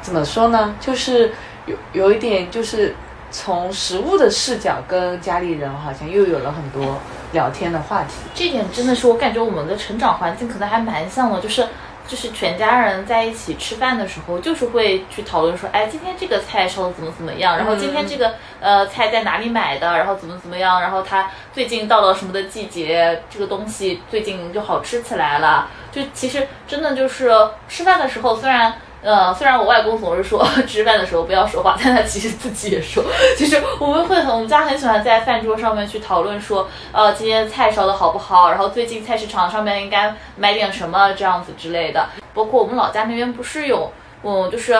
[0.01, 1.33] 怎么说呢，就是
[1.65, 2.95] 有有一点就是
[3.29, 6.97] 从食物的视角跟家里人好像又有了很多
[7.33, 8.13] 聊天的话题。
[8.33, 11.67] 这点真的是我感觉我们的成长环境可能还蛮像的，就是
[12.07, 25.69] 就是全家人在一起吃饭的时候，就是会去讨论说，哎，今天这个菜烧的怎么怎么样，然后今天这个呃菜在哪里买的，然后怎么怎么样，然后它最近到了什么的季节，这个东西最近就好吃起来了。
[25.91, 27.31] 就其实真的就是
[27.67, 28.73] 吃饭的时候，虽然。
[29.07, 33.01] 呃，虽然我外公总是说 吃饭的时候不要说话，但他其实自己也说。
[33.39, 42.09] 就是我们会很，我们家很喜欢在饭桌上面去讨论说，呃，今天菜烧的好不好，然后最近菜市场上面应该买点什么这样子之类的。
[42.33, 43.89] 包括我们老家那边不是有，
[44.23, 44.77] 嗯，就是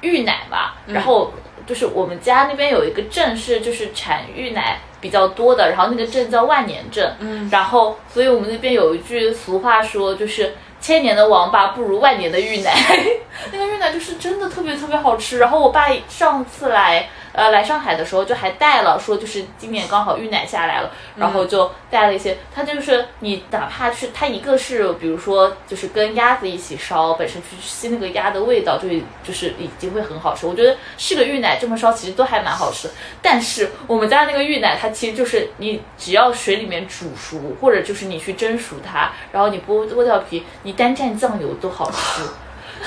[0.00, 1.32] 芋奶嘛，然后
[1.66, 10.54] 就是我们家那边有一个镇是就是产芋奶比较多的，然后那个镇叫万年镇，嗯然后所以我们那边有一句俗话说就是。
[10.86, 12.72] 千年的王八不如万年的芋奶，
[13.50, 15.38] 那个芋奶就是真的特别特别好吃。
[15.38, 22.38] 然后我爸上次来呃来上海的时候就还带了，说就是今年刚好芋奶下来了，然后就带了一些。
[22.52, 28.88] 它就是你哪怕去它一个是比如说就是跟鸭子一起烧，本身去吸那个鸭的味道，就
[29.22, 30.46] 就是已经会很好吃。
[30.46, 32.88] 我觉得是个芋奶这么烧其实都还蛮好吃。
[33.20, 42.22] 但是我们家那个芋奶它其实就是你只要水里面煮熟，或者就是你去蒸熟它，然后你剥剥掉皮，你单蘸酱油都好吃。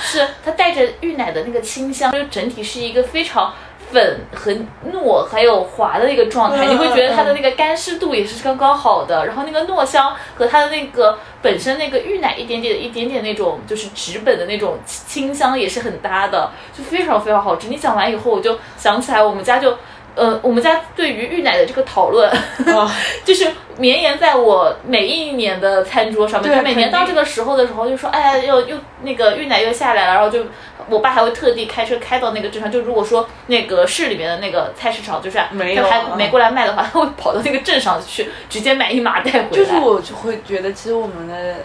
[0.01, 3.53] 是它带着芋奶的那个清香，就整体是一个非常
[3.91, 4.52] 粉和
[4.91, 17.67] 糯还有滑的那个状态，嗯你会觉得它的那个干湿度也是刚刚好的，然后那个糯香和它的那个本身那个芋奶一点点一点点那种就是纸本的那种清香也是很搭的，就非常非常好吃。
[17.67, 19.78] 你讲完以后，我就想起来我们家就。
[20.15, 22.30] 呃，我们家对于芋奶的这个讨论，
[22.73, 22.89] 哦
[23.23, 23.47] 就是
[23.78, 26.52] 绵延在我每一年的餐桌上面。
[26.52, 30.43] 对就每年到这个时候的时候，就说，哎呀，又又那个芋奶又下来了，然后就
[30.89, 32.71] 我爸还会特地开车开到那个镇上。
[32.71, 39.49] 就如果说那个市里面的那个菜市场就是没有还嗯没过来卖的话，他会跑到那个镇上去，直接买一麻袋回来。
[39.49, 41.56] 就是我就会觉得，其实我们的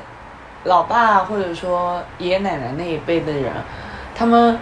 [0.64, 3.52] 老爸或者说爷爷奶奶那一辈的人，
[4.14, 4.58] 他们，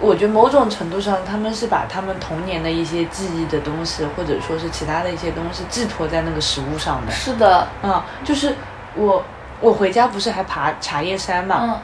[0.00, 7.12] 我觉得某种程度上，他们是把他们童年的一些记忆的东西，或者说是其他的一些东西寄托在那个食物上的。
[7.12, 8.56] 是的，嗯，就是
[8.96, 9.24] 我
[9.60, 11.78] 我回家不是还爬茶叶山嘛，嗯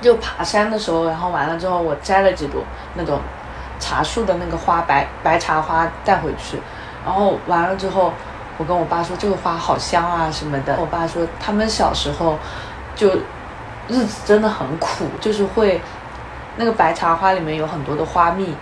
[0.00, 2.62] 就爬山的时候，然后完了之后，我摘了几朵
[2.94, 3.20] 那种
[3.78, 6.60] 茶树的那个花，白白茶花带回去，
[7.04, 8.12] 然后完了之后，
[8.58, 10.76] 我跟我爸说这个花好香啊什么的。
[10.78, 12.38] 我爸说他们小时候
[12.94, 13.08] 就
[13.88, 15.80] 日子真的很苦，就是会
[16.56, 18.54] 那个白茶花里面有很多的花蜜，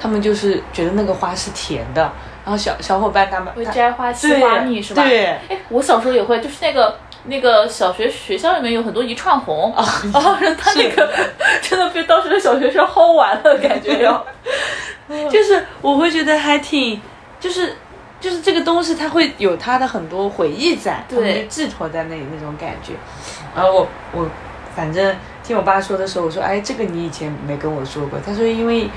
[0.00, 2.10] 他们就是觉得那个花是甜的。
[2.44, 5.04] 然后小小伙伴他们会摘花吸花蜜是吧？
[5.04, 11.08] 对，哎，我小时候也会，就是那个那个小学学校里面有很多一串红啊， 然后他那个
[11.62, 14.26] 真的被当时的小学生薅完了，感觉要，
[15.30, 17.00] 就是我会觉得还挺，
[17.38, 17.76] 就是
[18.20, 22.92] 就是这个东西它会有它的很多回忆在，对寄托在那里那种感觉。
[23.54, 24.28] 然后我我
[24.74, 28.18] 反正听我爸说的时候，我说哎，这个你以前没跟我说过。
[28.24, 28.88] 他说因为。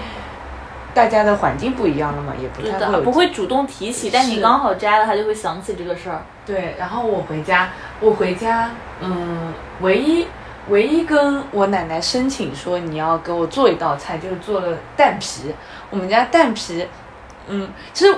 [0.95, 6.21] 大家的环境不一样了嘛，也不太会不会主动提起，但你刚好摘了，他就会想起这个事儿。
[6.45, 10.25] 对，然后我回家，我回家，嗯，唯一
[10.69, 15.53] 唯一跟我奶奶申请说你要给我做一道菜，就是做了蛋皮。
[15.89, 16.87] 我们家蛋皮，
[17.47, 18.17] 嗯，其实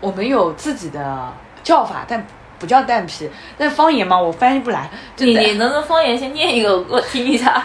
[0.00, 2.24] 我们有自己的叫法，但
[2.60, 3.28] 不叫蛋皮。
[3.56, 4.88] 那方言嘛，我翻译不来。
[5.16, 7.60] 你你能不能方言先念一个我听一下？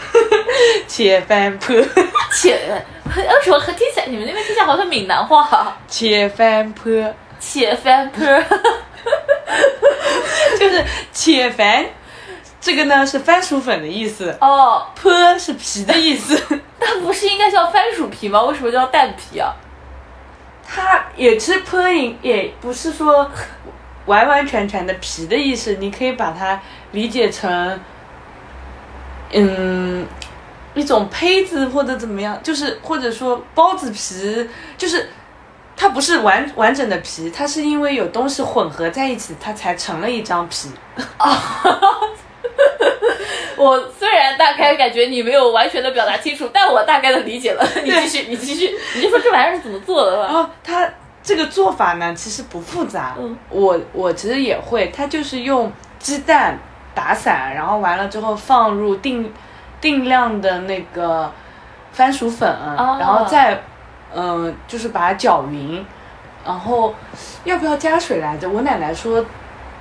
[0.88, 1.74] 切饭铺，
[2.32, 2.58] 切。
[3.16, 5.76] 为什么和听起来你们那边听起来好像闽南话？
[5.88, 8.24] 切饭坡，切饭坡，
[10.58, 11.84] 就是切饭。
[12.60, 16.40] 这个呢是番薯粉的意思哦，坡是皮的意思。
[16.80, 18.42] 那不是应该叫番薯皮吗？
[18.44, 19.52] 为什么叫蛋皮啊？
[20.66, 23.30] 它也吃坡音，也不是说
[24.06, 25.74] 完完全全的皮的意思。
[25.74, 26.60] 你可以把它
[26.92, 27.80] 理解成，
[29.32, 30.06] 嗯。
[30.76, 34.44] 一种胚子或者怎么样，就是或者说包子皮，
[34.76, 35.08] 就是
[35.76, 40.70] 它不是完完整的皮，它是因为有东西混合在一起，它才成了一张皮。
[43.56, 47.64] 我虽然大概感觉你没有完全的表达清楚，但我大概的理解了。
[47.84, 50.26] 你继续，你继续，你就说这玩意儿是怎么做的吧。
[50.28, 50.90] 哦，它
[51.24, 53.16] 这个做法呢，其实不复杂。
[53.18, 56.56] 嗯，我我其实也会，它就是用鸡蛋
[56.94, 59.32] 打散，然后完了之后放入定。
[59.80, 61.30] 定量的那个
[61.92, 63.60] 番薯粉，然后再
[64.14, 65.84] 嗯，就是把它搅匀，
[66.42, 66.94] 然后
[67.44, 68.48] 要不要加水来着？
[68.48, 69.22] 我奶奶说，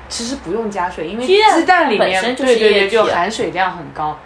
[0.10, 4.20] 其实不用加水，因为鸡蛋里面对对对，就含水量很高。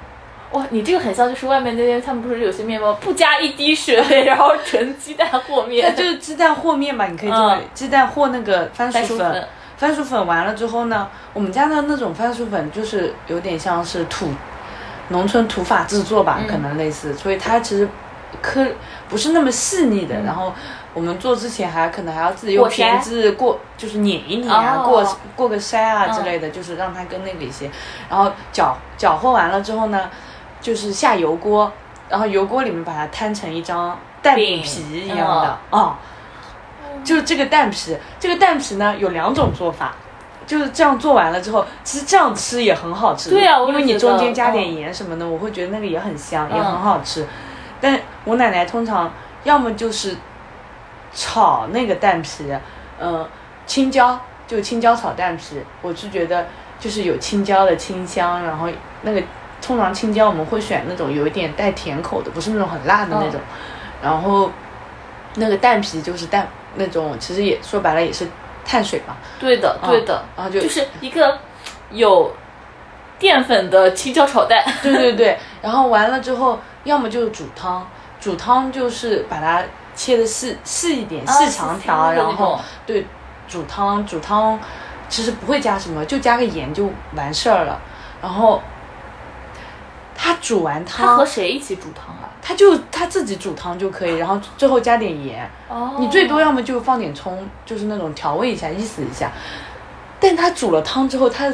[0.52, 14.30] 哇，你这个很像就是外面那边他们不是有些面包不加一滴水，然后纯鸡蛋和面，就是鸡蛋和面吧，你可以这么鸡蛋和那个番薯粉，番薯粉完了之后呢，我们家的那种番薯粉就是有点像是土。
[15.10, 17.88] 农村土法制作吧，可能类似，所以它其实
[18.42, 18.68] 颗
[19.08, 20.20] 不是那么细腻的。
[20.24, 20.54] 然后
[20.94, 27.72] 我们做之前还可能还要自己用瓶子过，就是碾一碾啊，过过个筛啊之类的，就是让它更那个一些。
[28.10, 30.10] 然后搅搅和完了之后呢，
[30.62, 31.72] 就是下油锅，
[32.10, 36.00] 然后油锅里面把它摊成一张蛋饼皮一样的啊，
[37.04, 39.94] 就是这个蛋皮，这个蛋皮呢有两种做法。
[40.46, 43.30] 就是这样做完了之后，其实这样吃也很好吃。
[43.30, 47.28] 对啊，因为你中间加点盐什么的，我会觉得那个也很香，也很好吃。
[47.82, 49.12] 但我奶奶通常
[49.44, 50.16] 要么就是
[51.14, 52.46] 炒那个蛋皮，
[52.98, 53.28] 嗯，
[53.66, 54.18] 青椒
[54.48, 56.48] 就青椒炒蛋皮，我是觉得
[56.80, 58.70] 就是有青椒的清香，然后
[59.02, 59.22] 那个
[59.68, 63.42] 通常青椒我们会选那种有一点带甜口的，不是那种很辣的那种。
[64.02, 64.50] 然后
[65.36, 68.28] 那个蛋皮就是蛋那种，其实也说白了也是。
[68.70, 71.40] 碳水嘛，对的，对的，然后就就是一个
[71.90, 72.34] 有
[73.18, 77.88] 淀粉的青椒炒蛋， 对对对，然后完了之后，要么就是煮汤，
[78.20, 79.64] 煮汤就是把它
[79.96, 83.08] 切的细细一点，细长条，然后对，
[83.48, 84.60] 煮汤煮汤
[85.08, 87.80] 其实不会加什么，就加个盐就完事儿了，
[88.22, 88.62] 然后
[90.18, 92.28] 他煮完汤，他和谁一起煮汤啊？
[92.42, 95.50] 他就他自己煮汤就可以，然后最后加点盐。
[95.70, 95.96] 哦。
[96.00, 99.32] 你最多要么就放点葱，就是那种调味一下，意思一下。
[100.20, 101.54] 但他煮了汤之后，它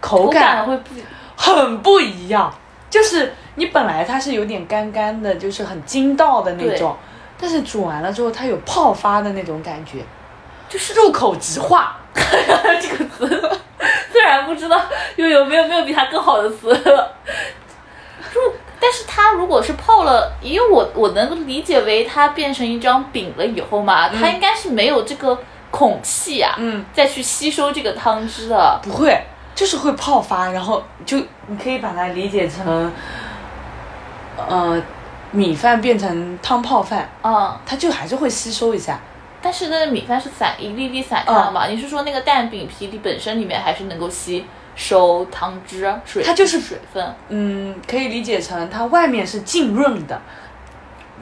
[0.00, 0.90] 口感会不
[1.36, 2.52] 很不一样。
[2.90, 6.96] 就是你本来它是有点干干的，就是很筋道的那种，
[7.38, 10.04] 但是煮完了之后，它有泡发的那种感觉，
[10.68, 11.96] 就是入口即化。
[12.14, 13.58] 这个词
[14.10, 14.80] 虽然不知道
[15.16, 17.12] 又有没有没有比它更好的词了。
[18.32, 18.52] 入。
[18.78, 25.38] 但是它如果是泡了，因为我我能理解为它变成一张饼了以后嘛，它应该是没有这个
[25.70, 29.18] 孔隙啊，嗯，再去吸收这个汤汁的，不会，
[29.54, 32.92] 就是会泡发，然后就你可以把它理解成，
[34.36, 34.80] 呃，
[35.30, 39.00] 米饭变成汤泡饭，嗯，它就还是会吸收一下，
[39.40, 44.44] 但是那个米饭是散一粒粒散开嘛，你是说那个蛋饼皮里本身里面还是能够吸？
[44.76, 47.14] 收汤汁水，它就是水分。
[47.30, 50.20] 嗯，可以理解成它外面是浸润的，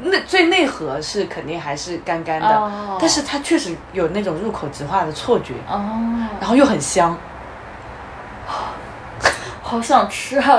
[0.03, 5.81] 那最内核是肯定还是干干的，哦但是它确实有那种入口即化的错觉，哦，
[6.41, 7.17] 然后又很香。
[9.63, 10.59] 好想吃啊！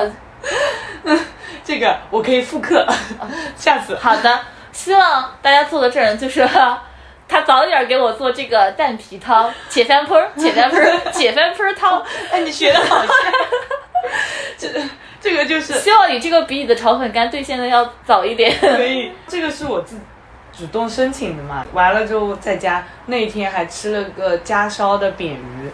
[1.64, 2.88] 这个我可以复刻，
[3.56, 3.96] 下次。
[3.98, 4.40] 好的，
[4.72, 6.42] 希望大家做的这人就是
[7.28, 12.02] 他早点给我做这个蛋皮汤，铁饭盆儿，铁饭盆儿，铁饭盆儿汤。
[12.32, 13.08] 哎，你学的好像。
[14.58, 14.70] 这
[15.20, 18.56] 这个就是希望你这个比你的炒粉干兑现的要早一点。
[18.60, 20.00] 可以，这个是我自
[20.56, 21.66] 主动申请的嘛。
[21.74, 25.72] 完了之后在家那一天还吃了个家烧的扁鱼，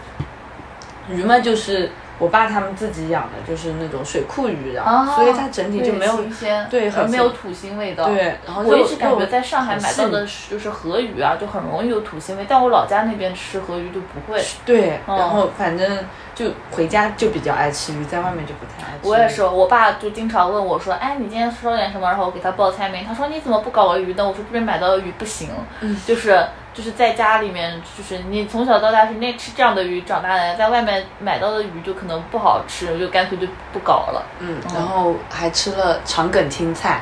[1.10, 1.92] 鱼嘛就是
[2.22, 8.06] 我爸他们自己养的，就是那种水库鱼，然后、所以它整体就没有新鲜，对很没有土腥味道。
[8.06, 14.40] 对，然后我肉一直感觉在上海买到的就是河鱼啊，就很容易有土腥味，但我老家那边吃河鱼就不会。
[14.64, 15.98] 对，嗯然后反正
[16.36, 19.10] 就回家就比较爱吃鱼，在外面就不太爱吃。
[19.10, 25.50] 我也是，我爸就经常问我说：“哎，你今天烧点什么？”然后我给他报菜名，他说：“你怎么不搞个鱼呢？”我说：“这边买到的鱼不行，
[25.80, 26.40] 嗯就是
[26.74, 34.24] 就是在家里面，就是你从小到大是那吃这样的鱼长大的，在外面买到的鱼就可能不好吃，我就干脆就不搞了。
[34.40, 37.02] 嗯，然后还吃了肠梗青菜，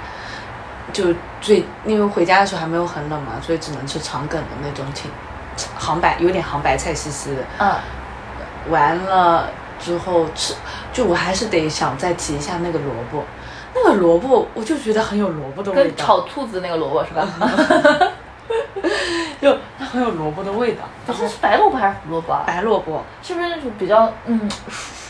[0.92, 5.12] 就最因为回家的时候还没有很冷嘛，所以只能吃肠梗的那种青
[5.78, 7.44] 杭白，有点杭白菜兮兮的。
[7.60, 7.76] 嗯，
[8.72, 9.50] 完了
[9.80, 10.56] 之后吃，
[10.92, 13.24] 就我还是得想再提一下那个萝卜，
[13.76, 17.28] 那个萝卜我就觉得很有萝卜的味道，跟炒兔子那个萝卜是吧？
[19.42, 20.84] 就它很有萝卜的味道。
[21.06, 22.44] 它是白萝卜还是胡萝卜啊？
[22.46, 24.50] 白萝卜是不是那种比较嗯？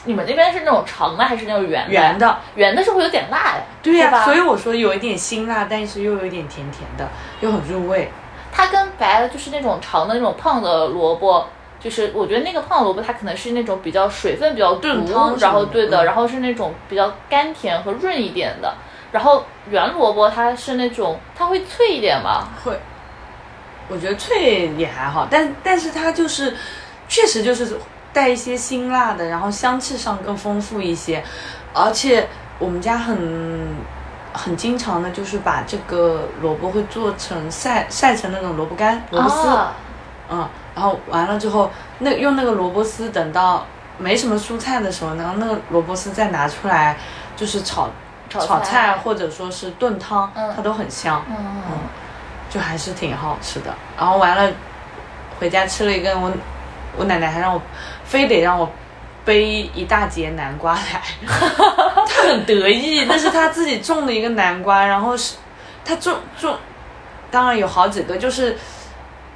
[0.05, 1.91] 你们那边是那种长的还是那种圆的？
[1.91, 3.63] 圆的，圆的是会有点辣呀。
[3.83, 4.23] 对呀、吧？
[4.23, 7.07] 所以我说有一点辛辣，但是又有一点甜甜的，
[7.41, 8.09] 又很入味。
[8.51, 11.45] 它跟白的就是那种长的那种胖的萝卜，
[11.79, 14.87] 就是我觉得那个胖萝卜它可能是那种比较水分比较足
[15.39, 18.73] 然后对的，嗯然后是那种比较甘甜和润一点的。
[19.11, 22.79] 然后圆萝卜它是那种它会脆一点吗，会，
[23.89, 26.55] 我觉得脆也还好，但但是它就是
[27.07, 27.77] 确实就是
[28.13, 31.23] 带一些辛辣的，然后香气上更丰富一些，
[31.73, 32.27] 而且
[32.59, 33.75] 我们家很
[34.31, 39.73] 很经常的就是把这个萝卜会做成晒晒成那种萝卜干、萝卜丝，啊
[40.29, 43.65] 嗯，然后完了之后，那用那个萝卜丝等到
[43.97, 46.95] 没什么蔬菜的时候，然后那个萝卜丝再拿出来，
[47.35, 47.89] 就是炒
[48.29, 50.53] 炒炒菜或者说是炖汤，嗯。
[50.55, 51.25] 它都很香。
[51.27, 51.35] 嗯
[52.49, 53.73] 就还是挺好吃的。
[53.97, 54.51] 然后完了，
[55.39, 56.31] 回家吃了一根，我
[56.97, 57.61] 我奶奶还让我
[58.03, 58.69] 非得让我
[59.23, 65.35] 背一大截南瓜来，她很得意， 那是她自己种的一个南瓜，然后是
[65.85, 66.57] 她种种，
[67.31, 68.57] 当然有好几个，就是。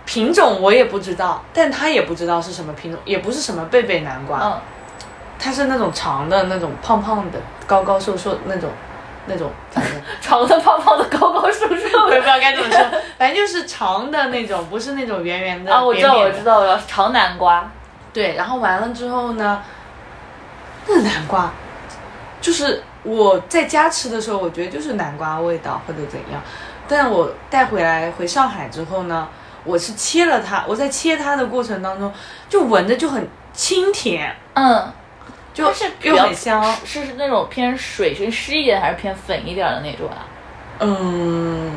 [0.05, 4.59] 品种我也不知道，但她也不知道是什么品种，也不是什么贝贝南瓜，嗯，
[5.39, 8.69] 它是那种长的那种胖胖的、高高瘦瘦那种
[9.25, 12.79] 那种， 反正长的胖胖的高高瘦瘦我也不知道该怎么说，
[13.17, 15.73] 反正就是长的那种，不是那种圆圆的。
[15.73, 16.43] 啊，我知道我知。
[16.43, 17.69] 道，我知道长南瓜，
[18.11, 19.61] 对，然后完了之后呢，
[20.87, 21.51] 那南瓜，
[22.41, 26.41] 就是我在家吃的时候，我觉得就是南瓜味道或者怎样，
[26.87, 29.27] 但我带回来回上海之后呢，
[29.63, 32.11] 我是切了它，我在切它的过程当中，
[32.49, 34.91] 就闻着就很清甜，嗯，
[35.53, 36.63] 就是比又较很香。
[36.83, 40.25] 是是那种偏水是湿一点还是偏粉一点的那种啊？
[40.79, 41.71] 嗯，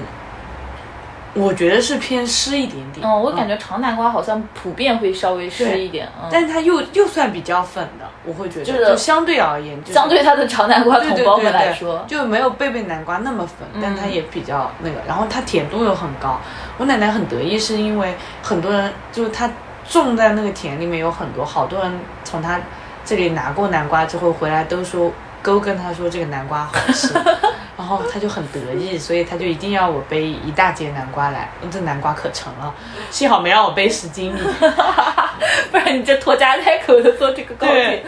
[1.35, 3.07] 我觉得是偏湿一点点。
[3.07, 16.41] 嗯，我感觉长南瓜好像普遍会稍微湿一点，嗯，但是它又又算比较粉的，我会觉得，就相对而言，就是相对它的长南瓜同胞们对对来说，就没有贝贝南瓜那么粉，但它嗯也比较那个，然后它甜度又很高。
[16.79, 19.51] 我奶奶很得意，是因为很多人就是她
[19.89, 21.93] 种在那个田里面有很多，好多人
[22.25, 22.59] 从她
[23.07, 25.11] 这里拿过南瓜之后回来都说，
[25.43, 27.15] 都跟他说这个南瓜好吃，
[27.79, 32.75] 然后他就很得意，所以他就一定要我背一大截南瓜来，这南瓜可沉了，
[33.11, 34.41] 幸好没让我背十斤米。
[35.71, 38.05] 不然你这拖家带口的做这个糕对点，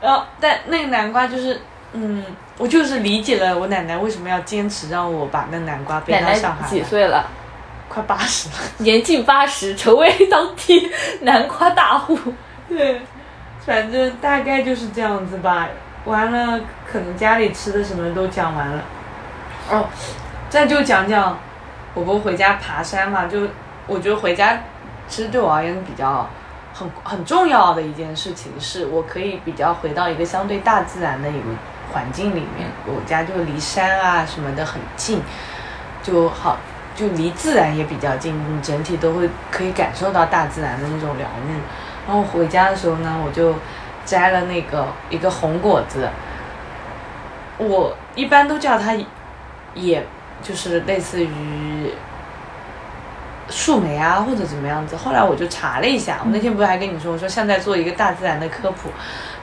[0.00, 1.60] 然后但那个南瓜就是，
[1.92, 2.24] 嗯，
[2.58, 7.24] 我就是理解了我奶奶为什么要坚持让我把那南瓜背奶奶到上海来，几岁了？
[7.88, 8.54] 快八十了。
[8.78, 10.90] 年近八十，成为当地
[11.20, 12.18] 南瓜大户。
[12.68, 13.00] 对，
[13.64, 15.68] 反正大概就是这样子吧。
[16.06, 18.82] 完了，可能家里吃的什么都讲完了。
[19.70, 19.86] 哦，
[20.48, 21.38] 再就讲讲，
[21.94, 23.48] 我不回家爬山嘛，就
[23.86, 24.58] 我觉得回家
[25.06, 26.28] 其实对我而言比较
[26.72, 31.46] 很很重要的一件事情，是我可以比较回到一个相对大自然的一个
[31.92, 32.68] 环境里面。
[32.86, 35.20] 我家就离山啊什么的很近，
[36.02, 36.56] 就好。
[36.96, 41.54] 就离自然也比较近，你整体都会可以感受到大自然的那种疗愈。
[42.10, 43.54] 然后回家的时候呢，我就
[44.04, 46.08] 摘了那个一个红果子，
[47.56, 48.96] 我一般都叫它
[49.74, 50.04] 也
[50.42, 51.94] 就是类似于
[53.48, 54.96] 树莓啊或者怎么样子。
[54.96, 58.90] 后来我就查了一下，我那天不是还跟你说，我说像在做一个大自然的科普，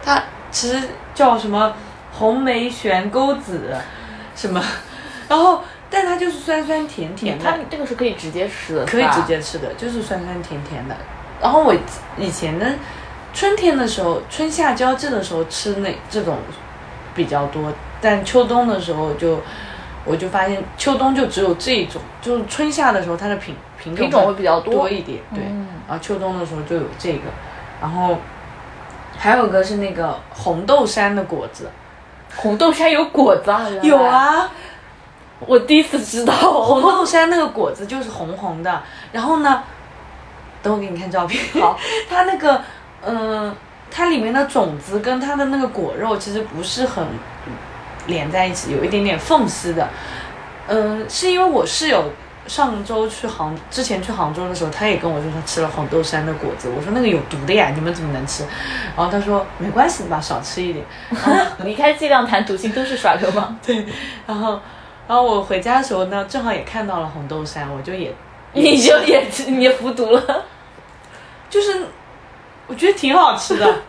[0.03, 1.73] 它其实叫什么
[2.11, 3.77] 红梅悬钩子，
[4.35, 4.61] 什么，
[5.29, 10.95] 然后但它就是酸酸甜甜的，它这个是可以直接吃的，可以直接吃的，就是酸酸甜甜的。
[11.41, 11.73] 然后我
[12.17, 12.65] 以前呢，
[13.33, 16.37] 春天的时候，春夏交际的时候吃那这种
[17.15, 17.71] 比较多，
[18.01, 19.39] 但秋冬的时候就
[20.05, 25.67] 我就发现秋冬就只有这一种，就是春夏的时候它的品品种品种会比较多一点，对，嗯。
[25.87, 27.29] 然后秋冬的时候就有这个，
[27.79, 28.17] 然后
[29.17, 31.69] 还有个是那个红豆杉的果子，
[32.35, 33.65] 红豆杉有果子啊？
[33.81, 34.49] 有，啊，
[35.39, 36.33] 我第一次知道。
[36.33, 38.81] 红豆杉那个果子就是红红的，
[39.11, 39.63] 然后呢，
[40.61, 41.43] 等我给你看照片。
[41.61, 41.77] 好，
[42.09, 42.61] 它那个，
[43.05, 43.55] 嗯、
[43.89, 47.05] 它里面的种子跟它的那个果肉其实不是很
[48.07, 49.87] 连在一起，有一点点缝隙的。
[50.67, 52.11] 嗯、是因为我室友
[52.45, 58.43] 上周去杭，之前去杭州的时候，他也跟我说他吃了红豆杉的果子，我说那个有毒的呀，你们怎么能吃？
[58.95, 60.85] 然后他说没关系的吧，少吃一点。
[61.63, 63.55] 离开剂量谈毒性都是耍流氓。
[63.65, 63.85] 对，
[64.25, 64.59] 然后，
[65.07, 68.13] 然后我回家的时候呢，正好也看到了红豆杉，我就也
[68.53, 70.45] 你就也你也服毒了。
[71.49, 71.85] 就是
[72.67, 73.81] 我觉得挺好吃的，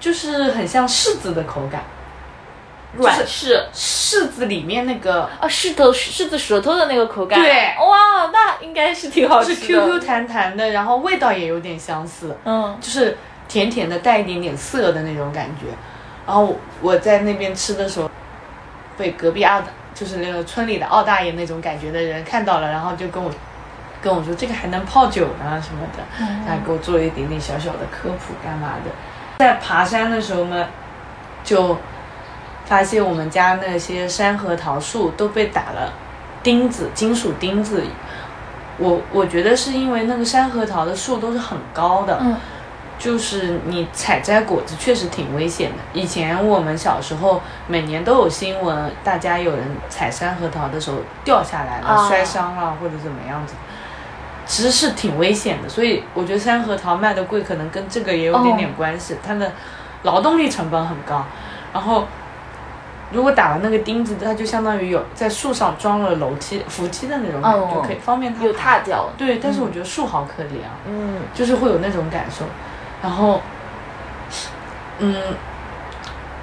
[0.00, 1.82] 就是很像柿子的口感，
[2.96, 7.40] 软柿柿子里面那个啊，柿头柿子舌头的那个口感。
[7.40, 9.66] 对哇，那应该是挺好吃是。
[9.66, 13.16] QQ 弹弹的，然后味道也有点相似，嗯，就是
[13.46, 15.66] 甜甜的，带一点点涩的那种感觉。
[16.26, 18.10] 然后我在那边吃的时候，
[18.96, 19.62] 被隔壁二
[19.98, 23.28] 就是那个村里的二大爷那种感觉的人看到了，然后就跟我
[24.00, 26.04] 跟我说这个还能泡酒呢什么的，
[26.46, 28.90] 他还给我做了一点点小小的科普干嘛的。
[29.38, 30.66] 在爬山的时候呢，
[31.42, 31.76] 就
[32.66, 35.92] 发现我们家那些山核桃树都被打了
[36.44, 37.82] 钉子，金属钉子。
[38.78, 42.36] 我我觉得是因为那个山核桃的树都是很高的，嗯
[42.98, 45.76] 就是你采摘果子确实挺危险的。
[45.92, 53.54] 以前我们小时候每年都有新闻，大家有人采山核桃的时候掉下来了，啊摔伤了或者怎么样子，
[54.46, 55.68] 其实是挺危险的。
[55.68, 59.52] 所以我觉得山核桃卖的贵，可能跟这个也有点点关系，它的
[60.02, 61.24] 劳动力成本很高，
[61.72, 62.04] 然后。
[63.10, 69.08] 如果打了那个钉子，它就相当于有在树上装了楼梯、扶梯的那种感觉，哦就可以方便它有爬踏脚。
[69.16, 70.76] 对，但是我觉得树好可怜啊。
[70.84, 72.44] 嗯，就是会有那种感受。
[73.02, 73.40] 然后，
[74.98, 75.14] 嗯，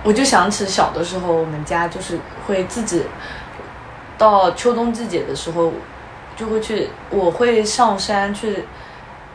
[0.04, 3.04] 我就想起小的时候，我们家就是会自己
[4.18, 5.74] 到秋冬季节的时候，
[6.38, 8.66] 就会去，我会上山去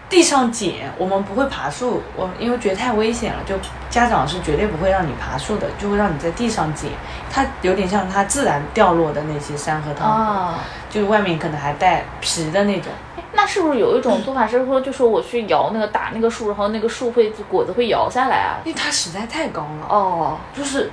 [0.09, 0.91] 地上捡。
[0.97, 3.55] 我们不会爬树，我因为觉得太危险了，就
[3.91, 6.91] 家长是绝对不会让你爬树的，就会让你在地上捡。
[7.31, 10.55] 它有点像它自然掉落的那些山核桃，啊，
[10.89, 12.91] 就是外面可能还带皮的那种。
[13.33, 18.59] 那是不是有一种做法是说，就是我去摇那个打那个树，然后那个树会果子会摇下来啊？
[18.65, 19.87] 因为它实在太高了。
[19.89, 20.91] 哦，就是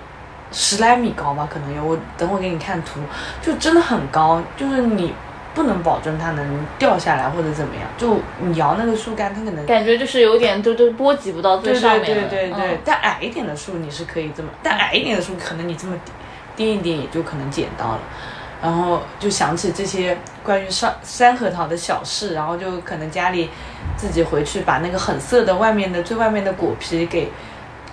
[0.52, 1.84] 十来米高吧，可能有。
[1.84, 3.00] 我等会给你看图，
[3.42, 5.14] 就真的很高，就是你
[5.56, 7.84] 不能保证它能掉下来或者怎么样。
[7.98, 12.14] 就你摇那个树干，它可能感觉就是有点就就波及不到最上面对。
[12.14, 12.76] 对对对。
[12.76, 15.96] 嗯但矮一点的树你是可以这么，但矮一点的树可能你这么
[16.56, 18.00] 颠一颠也就可能捡到了。
[18.62, 23.50] 然后就想起这些关于山山核桃的小事，然后就可能家里
[23.96, 27.32] 自己回去把那个很涩的外面的最外面的果皮给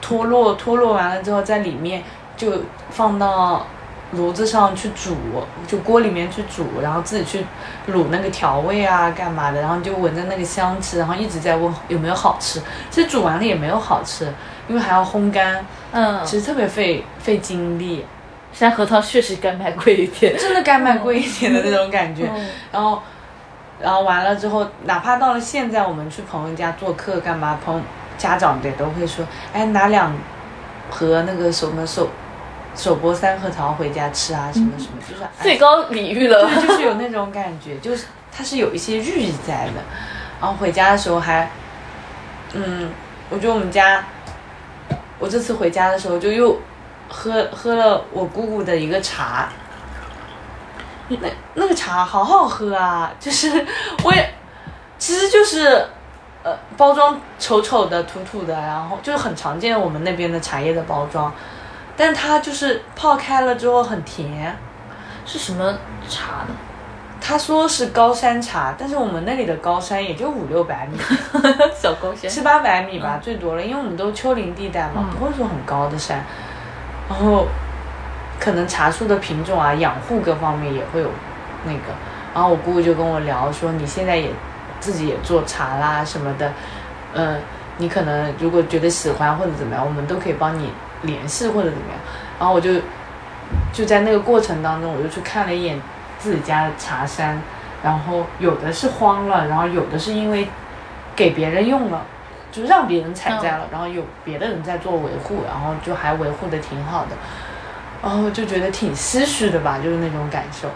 [0.01, 2.03] 脱落，脱落完了之后，在里面
[2.37, 3.67] 就放到
[4.12, 5.17] 炉子上去煮，
[5.67, 7.45] 就锅里面去煮，然后自己去
[7.93, 12.61] 卤那个调味啊，干嘛的，然后就闻着那个香气，然后一直在问有没有好吃。
[12.91, 14.33] 其实煮完了也没有好吃，
[14.69, 18.05] 因为还要烘干，嗯，其实特别费费精力，
[18.55, 20.35] 山核桃确实该卖贵一点。
[20.39, 22.31] 真的该卖贵一点的那种感觉。
[22.35, 23.03] 嗯然后，
[23.81, 27.83] 然后完了之后，哪怕到了现在，我们去朋友家做客干嘛，朋
[28.17, 30.15] 家长也都会说，哎，拿两
[30.91, 32.09] 盒那个什么手
[32.77, 36.49] 手剥三核桃回家吃啊，什么什么，就是哎最高礼遇了。
[36.49, 39.83] 对，就是有那种感觉，就是它是有一些寓意在的。
[40.41, 41.51] 然后回家的时候还，
[42.53, 42.91] 嗯，
[43.31, 44.05] 我觉得我们家，
[45.19, 46.59] 我这次回家的时候就又
[47.15, 49.49] 喝喝了我姑姑的一个茶，
[51.09, 53.65] 那那个茶好好喝啊，就是
[54.03, 54.35] 我也，
[54.99, 55.87] 其实就是。
[56.47, 61.33] 呃，包装丑丑的、土土的，然后就是很常见我们那边的茶叶的包装，
[61.97, 64.55] 但它就是泡开了之后很甜，
[65.25, 65.73] 是什么
[66.07, 66.55] 茶呢？
[67.19, 70.99] 他说是高山茶，但是我们那里的高山也就五六百米，
[71.75, 72.31] 小高山。
[72.31, 76.23] 七八百米吧，最多了，因为我们都丘陵地带嘛，嗯不会说很高的山。
[77.09, 77.47] 然后
[78.41, 81.11] 可能茶树的品种啊、养护各方面也会有
[81.65, 81.79] 那个。
[82.35, 84.31] 然后我姑姑就跟我聊说，你现在也
[84.81, 86.53] 自己也做茶啦什么的，
[87.15, 87.41] 嗯，
[87.79, 90.71] 你可能如果觉得喜欢或者怎么样，我们都可以帮你
[91.03, 91.99] 联系或者怎么样。
[92.39, 92.73] 然后我就
[93.73, 95.81] 就在那个过程当中，我就去看了一眼
[96.19, 97.41] 自己家的茶山，
[97.83, 100.49] 然后有的是荒了，然后有的是因为
[101.15, 102.03] 给别人用了，
[102.55, 107.17] 就让别人采摘了，然后有别的人在做维护，然后就还维护的挺好的，
[108.01, 110.69] 然后就觉得挺唏嘘的吧，就是那种感受。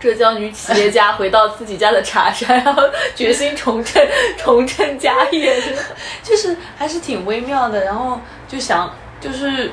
[0.00, 2.82] 浙江女企业家回到自己家的茶山，然后
[3.14, 4.02] 决心重振
[4.36, 5.62] 重振家业，
[6.24, 7.84] 就是还是挺微妙的。
[7.84, 8.18] 然后
[8.48, 9.70] 就想，就是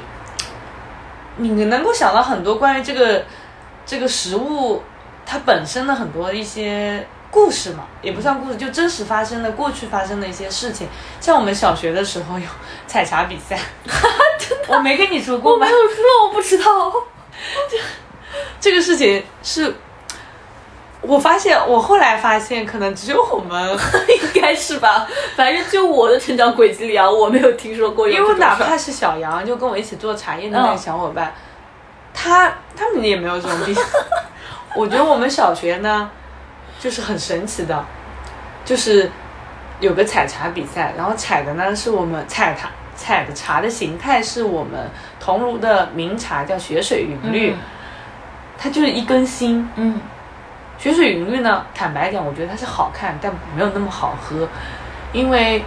[1.37, 3.23] 你能够想到很多关于这个
[3.85, 4.83] 这个食物
[5.25, 10.87] 它本身的很多一些故事嘛，也不算故事，就真实发生的过去发生的一些事情。
[11.19, 12.45] 像我们小学的时候有
[12.87, 13.59] 采茶比赛，
[14.37, 16.91] 真的，我没跟你说过我没有说，我不知道。
[17.69, 17.77] 这
[18.59, 19.75] 这个事情是。
[20.99, 23.69] 我发现，我后来发现，可能只有我们，
[24.33, 25.07] 应该是吧。
[25.37, 28.13] 反正就我的成长轨迹里啊，我没有听说过有。
[28.13, 31.33] 因为哪怕是小杨，就跟我一起做茶叶的那个小伙伴，
[32.15, 33.75] 他他们也没有这种病。
[34.75, 36.09] 我觉得我们小学呢，
[36.87, 37.83] 就是很神奇的，
[38.63, 39.11] 就是
[39.81, 47.53] 有个采茶比赛，然后采的呢是我们采茶采的茶的形态是我们桐庐的名茶，叫雪水云绿，
[48.57, 49.99] 它就是一根芯，嗯。
[50.77, 51.65] 雪水云绿呢？
[51.75, 54.47] 坦白讲，我觉得它是好看，但没有那么好喝，
[55.11, 55.61] 因为，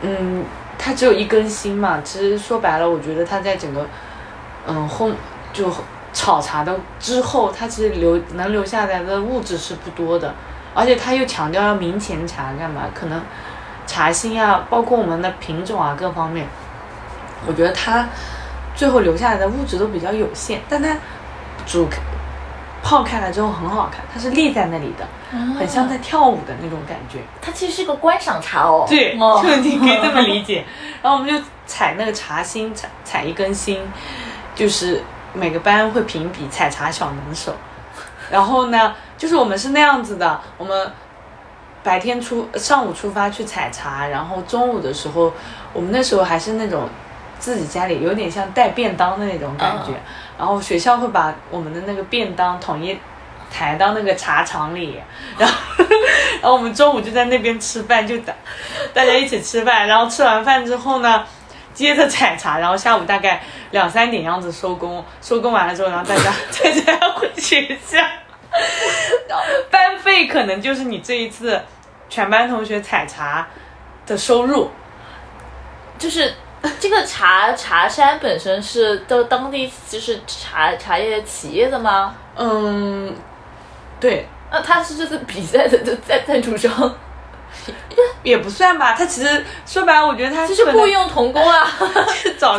[0.00, 0.44] 嗯，
[0.76, 2.00] 它只有一根芯嘛。
[2.02, 3.86] 其实说白了，我觉得它在整个，
[4.66, 5.12] 嗯，烘
[5.52, 5.70] 就
[6.12, 10.34] 炒茶的之后，它其实留能留下来的物质是不多的，
[10.74, 12.82] 而且它又强调要明前茶干嘛？
[12.94, 13.20] 可能
[13.86, 16.46] 茶芯啊，包括我们的品种啊，各方面，
[17.46, 18.08] 我觉得它
[18.74, 20.96] 最后留下来的物质都比较有限，但它
[21.66, 21.88] 煮。
[22.82, 25.06] 泡开了之后很好看，它是立在那里的，
[25.54, 27.18] 很像在跳舞的那种感觉。
[27.38, 28.86] 它其实是个观赏茶哦。
[28.88, 30.64] 对，就你可以这么理解。
[31.02, 33.86] 然后我们就采那个茶心，采采一根心，
[34.54, 35.02] 就是
[35.32, 37.54] 每个班会评比采茶小能手。
[38.30, 40.92] 然后呢，就是我们是那样子的，我们
[41.82, 45.32] 白天出上午出发去采茶，然后中午的时候，
[45.72, 46.88] 我们那时候还是那种。
[47.40, 49.94] 自己家里有点像带便当的那种感觉，
[50.36, 53.00] 然后学校会把我们的那个便当统一
[53.50, 55.00] 抬到那个茶厂里，
[55.38, 55.54] 然后
[56.42, 58.34] 然后我们中午就在那边吃饭，就大
[58.92, 61.24] 大家一起吃饭，然后吃完饭之后呢，
[61.74, 67.98] 接着采茶，然后下午大概两三点样子收工，收工完了之后，然后大家大家要回学校，
[69.28, 71.60] 然后班费可能就是你这一次
[72.08, 73.48] 全班同学采茶
[74.06, 74.70] 的收入，
[75.98, 76.32] 就是。
[76.78, 82.14] 这个茶茶山本身是都当地就是茶茶叶企业的吗？
[82.36, 83.16] 嗯，
[83.98, 84.26] 对。
[84.50, 86.94] 那他是这次比赛的赞赞助商？
[88.22, 88.92] 也不算吧。
[88.92, 91.66] 他其实说白了，我觉得他就是雇佣童工啊，
[92.38, 92.56] 找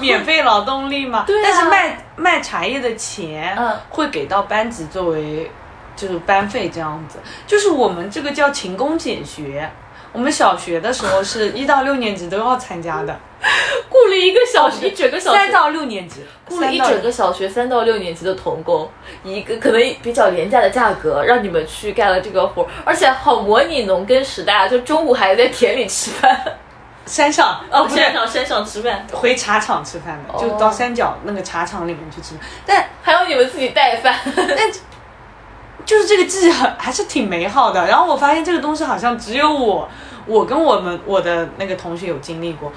[0.00, 1.24] 免费劳动力嘛。
[1.26, 3.56] 对但是卖卖茶叶的钱
[3.90, 5.50] 会给到班级作为
[5.96, 7.18] 就是班费这样子。
[7.46, 9.70] 就是我们这个叫勤工俭学。
[10.12, 13.18] 我们小学的时候是一到六年级都要参加的。
[13.88, 15.38] 雇了一个小学，一整个小学。
[15.38, 18.90] 三到六年级，雇了一整个小学三到六年级的童工，
[19.22, 24.68] 一个可能比较廉价的价格，让你们去干了这个活，而且好模拟农耕时代啊！
[24.68, 26.36] 就中午还在田里吃饭，
[27.06, 32.34] 山上 哦，山上山上吃饭，回茶厂吃饭的，就到山脚那个茶厂里面去吃，
[32.66, 34.68] 但还有你们自己带饭， 但
[35.88, 37.86] 就是这个记忆很还是挺美好的。
[37.86, 39.88] 然后我发现这个东西好像只有我，
[40.26, 42.70] 我跟我们我的那个同学有经历过。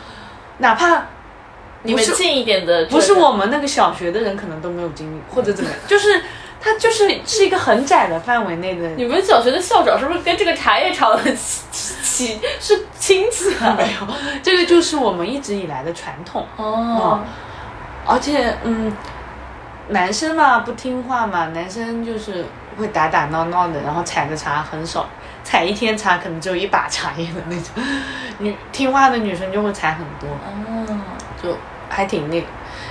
[0.60, 1.08] 哪怕
[1.84, 6.24] 你们近一点的，不是我们那个小学的人，可能都没有经历，或者怎么样，就是
[6.62, 8.88] 它就是是一个很窄的范围内的。
[8.96, 13.76] 你们小学的校长是不是跟这个茶叶厂的亲是亲戚啊？
[13.78, 14.08] 没有，
[14.42, 17.20] 这个就是我们一直以来的传统哦。
[18.06, 18.92] 而且，嗯，
[19.92, 22.46] 男生嘛不听话嘛，男生就是
[22.78, 25.08] 会打打闹闹的，然后采的茶很少。
[25.44, 27.84] 采一天茶可能只有一把茶叶的那种，
[28.38, 30.98] 女听话的女生就会采很多，哦，
[31.42, 31.58] 就
[31.90, 32.48] 还挺那个，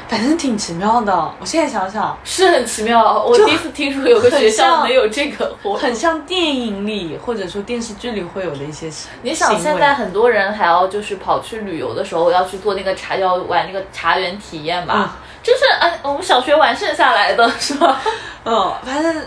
[0.08, 1.14] 反正挺奇妙的。
[1.38, 9.08] 我现在想想是很奇妙，我第一次听说有个学校没有这个活，很像电影里或者说电视剧里会有的一些事。
[9.22, 15.16] 你想现在很多人还要就是跑去旅游的时候要去做那个茶，要玩那个茶园体验吧？
[15.42, 18.00] 就是哎，我们小学玩剩下来的 是吧？
[18.44, 19.22] 嗯，反正。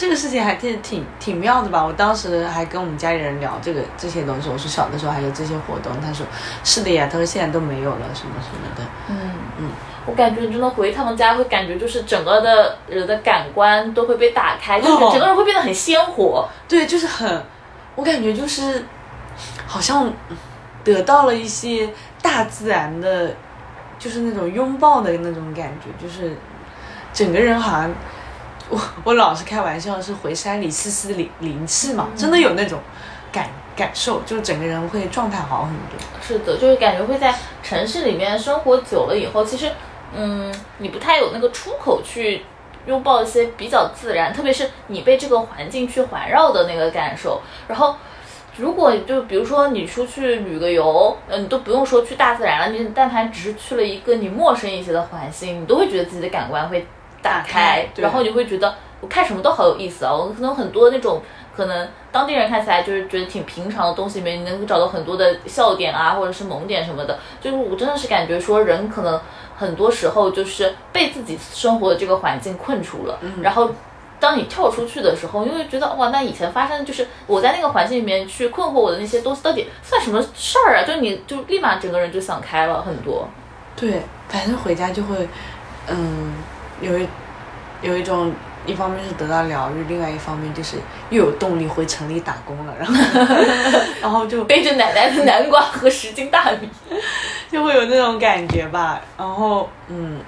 [0.00, 1.84] 这个事情还挺挺挺妙的吧？
[1.84, 4.48] 我当时还跟我们家里人聊这个这些东西。
[4.48, 6.24] 我说小的时候还有这些活动，他说
[6.62, 7.08] 是的呀。
[7.10, 8.84] 他说现在都没有了，什么什么的。
[9.08, 9.70] 嗯嗯，
[10.06, 16.48] 我感觉真的回他们家会感觉就是整个的人的感官都会被打开，就是哦整个人会变得很鲜活。
[16.68, 17.44] 对，就是很，
[17.96, 18.84] 我感觉就是
[19.66, 20.08] 好像
[20.84, 21.90] 得到了一些
[22.22, 23.32] 大自然的，
[23.98, 26.36] 就是那种拥抱的那种感觉，就是
[27.12, 27.90] 整个人好像，
[28.68, 32.78] 我我老是开玩笑是回山里吸吸灵灵气嘛，真的有那种
[33.32, 35.98] 感感受，就是整个人会状态好很多。
[36.20, 39.72] 是的，就是感觉会在城市里面生活久了以后，其实，
[40.14, 42.44] 嗯，你不太有那个出口去
[42.86, 47.40] 拥抱一些比较自然，特别是你被这个环境去环绕的那个感受。
[47.66, 47.96] 然后，
[48.58, 56.84] 如果就比如说你出去旅个游，嗯、你都不用说去大自然了，你但凡只是去了一个你陌生一些的环境，你都会觉得自己的感官会
[57.22, 60.12] 打打开然后你会觉得我看什么都好有意思啊！
[60.12, 61.22] 我可能很多那种
[61.56, 67.18] 可能当地人看起来就是觉得挺平常的东西里面，你能够找到很多的笑点啊，或者是萌点什么的。
[67.40, 69.20] 就是我真的是感觉说，人可能
[69.56, 73.70] 很多时候就是被自己生活的这个环境困住了，然后。
[74.20, 80.84] 当你跳出去的时候，你会觉得哇，那以前发生的就是我在那个环境里面去困惑我的那些东西，到底算什么事儿啊？
[80.86, 83.28] 就你就立马整个人就想开了很多。
[83.76, 85.28] 对，反正回家就会，
[85.86, 86.34] 嗯，
[86.80, 87.08] 有一
[87.80, 88.32] 有一种，
[88.66, 90.78] 一方面是得到疗愈，另外一方面就是
[91.10, 92.94] 又有动力回城里打工了，然后
[94.02, 96.68] 然后就背着奶奶的南瓜和十斤大米，
[97.52, 99.00] 就会有那种感觉吧。
[99.16, 100.20] 然后，嗯，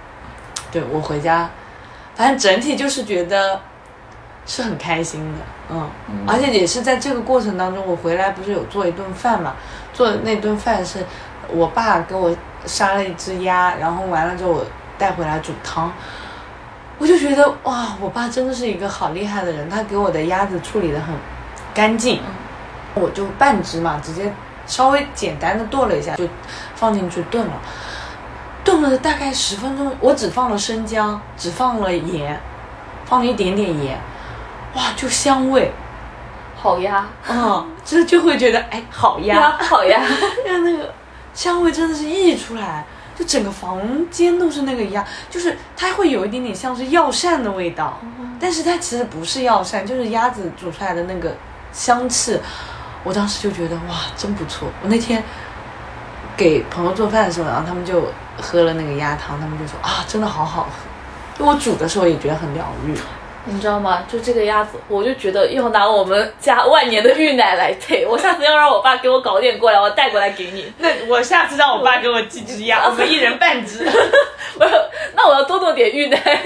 [0.71, 1.51] 对我回家，
[2.15, 3.61] 反正整体就是觉得
[4.51, 5.39] 是很开心的，
[5.69, 5.89] 嗯，
[6.27, 9.55] 而且也是在这个过程当中，我回来不是有做一顿饭嘛，
[9.95, 11.07] 做的那顿饭是
[11.51, 12.37] 我爸给我
[12.67, 14.67] 杀了一只鸭，然后完了之后我
[14.99, 15.93] 带回来煮汤。
[16.99, 21.15] 我就觉得哇，我爸真的是一个好厉害的人，他给我的鸭子处理的很
[21.73, 22.21] 干净，
[22.95, 24.33] 我就半只嘛，直接
[24.67, 26.27] 稍微简单的剁了一下，就
[26.75, 27.53] 放进去炖了，
[28.65, 32.41] 炖了大概十分钟，我只放了生姜，只放了盐，
[33.05, 33.97] 放了一点点盐，
[34.75, 35.73] 哇，就香味，
[36.57, 40.01] 好呀，嗯，这就会觉得哎，好呀，好呀，
[40.47, 40.93] 让那个
[41.35, 42.85] 香味真的是溢出来，
[43.19, 47.99] 就整个房间都是那个鸭，就是它会有一点点像是药膳的味道，
[48.39, 51.35] 但是它其实不是药膳，就是鸭子煮出来的那个
[51.73, 52.39] 香气。
[53.03, 54.69] 我当时就觉得哇，真不错。
[54.83, 55.25] 我那天
[56.37, 58.05] 给朋友做饭的时候，然后他们就
[58.41, 60.71] 喝了那个鸭汤，他们就说啊，真的好好喝。
[61.39, 62.95] 就我煮的时候也觉得很疗愈。
[63.47, 64.05] 你知道吗？
[64.07, 68.05] 就这个鸭子，我就觉得要拿我们家万年的玉奶来配。
[68.05, 70.71] 我下次要让我爸给我搞点过来，我带过来给你。
[70.79, 73.85] 那我下次让我爸给我寄只鸭，我们一人半只。
[74.59, 74.71] 我要，
[75.15, 76.43] 那我要多弄点玉奶。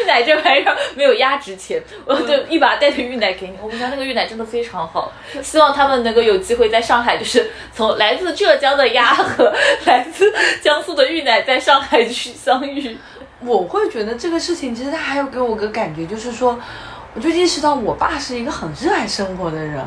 [0.00, 3.58] 玉奶这玩意儿没有鸭值钱，我就一把带着玉奶给你。
[3.60, 5.12] 我们家那个玉奶真的非常好，
[5.42, 9.52] 希望他们能够有机会在上海，就是从来自浙江的鸭和
[9.84, 12.96] 来自江苏的玉奶在上海去相遇。
[13.40, 16.58] 我会觉得这个事情，其实他还有给我个感觉，就是说，
[17.14, 19.84] 我就意识到我爸是一个很热爱生活的人，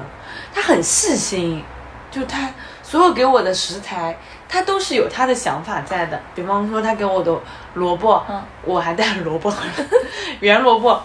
[0.54, 1.64] 他很细心，
[2.12, 2.52] 就他
[2.84, 6.22] 所有给我的食材，他都是有他的想法在的。
[6.36, 7.36] 比方说，他给我的
[7.74, 9.52] 萝卜，嗯我还带了萝卜
[10.42, 11.02] 圆萝卜，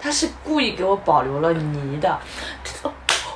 [0.00, 2.18] 他是故意给我保留了泥的。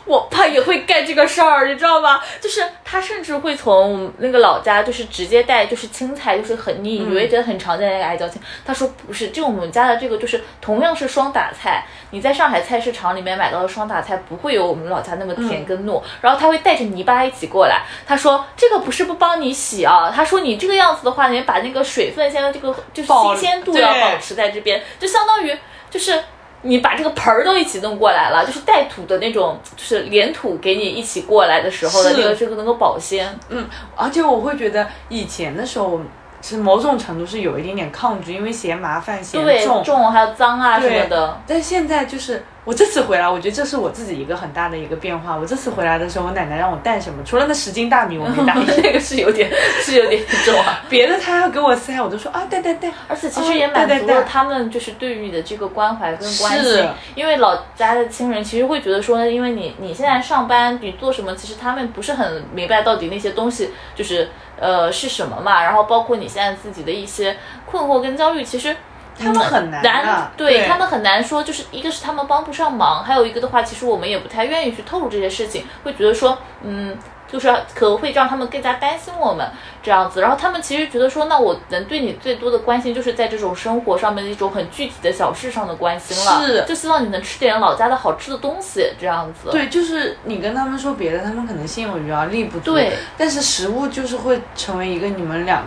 [0.08, 2.18] 我爸也会干这个事儿，你知道吗？
[2.40, 8.40] 就是他甚至会从那个老家，就是直接带，就是青菜，就是很你以为觉得很常见的那个矮椒青。
[8.64, 16.02] 他说不是，就我们家的这个就是同样是双打菜，你在上海菜市场里面买到的双打菜不会有我们老家那么甜跟糯。
[16.22, 25.54] 然后他会带着泥巴一起过来，他说这个不是不帮你洗啊，他说你这个样子的话，你把那个水分先这个就是新鲜度要保持在这边，就相当于
[25.90, 26.18] 就是。
[26.62, 33.38] 你把这个盆儿都一起弄过来了，就是带土的那种，就是连土给你一起过来的时候的那个，这个能够保鲜。
[33.48, 36.00] 嗯，而且我会觉得以前的时候，
[36.40, 39.82] 其实某种程度是有一点点抗拒，因为嫌麻烦、嫌，重。
[39.84, 41.40] 重还有脏啊什么的。
[41.46, 45.34] 但现在就是我这次回来，我觉得这是我自己一个很大的一个变化。
[45.34, 48.52] 我这次回来的时候，我奶奶让我带什么，除了那十斤大米我没带，
[48.84, 49.50] 那个是有点
[49.80, 52.92] 是有点 重啊，别的她要给我塞，我都说啊带带带。
[53.08, 64.28] 而且其实也满足了他们就是对于你的这个关怀跟关心是，因为老家的亲人其实会觉得说，因为你你现在上班你做什么，其实他们不是很明白到底那些东西就是
[64.60, 68.76] 呃是什么嘛，然后包括你现在自己的一些困惑跟焦虑，其实。
[69.18, 76.96] 他们很难对他们很难说，就是一个是他们帮不上忙，还有一个的话，其实我们也不太愿意去透露这些事情，会觉得说，嗯，
[77.30, 79.46] 就是可能会让他们更加担心我们
[79.82, 80.20] 这样子。
[80.20, 89.50] 然后他们其实觉得说，那我能对你最多的关心，就是在这种生活上面的一种很具体的小事上的关心了，是就希望你能吃点老家的好吃的东西这样子。
[89.50, 92.72] 对，就是你跟他们说别的，他们可能心有余而力不足。
[92.72, 95.64] 对，但是食物就是会成为一个你们俩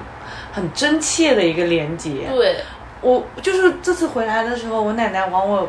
[0.51, 2.27] 很真切的一个连接。
[2.29, 2.57] 对，
[3.01, 5.67] 我就是这次回来的时候，我奶奶往我，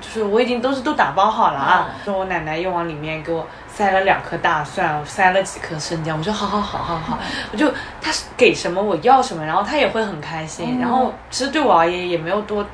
[0.00, 7.18] 就是我已经都是都打包好了啊，说我奶奶又往里面给我塞了两颗大蒜，塞了几颗生姜，我说好好好好好，
[7.52, 7.68] 我就
[8.00, 12.64] 她给什么我要什么，然后她也会很开心，然后其实对我而言也没有多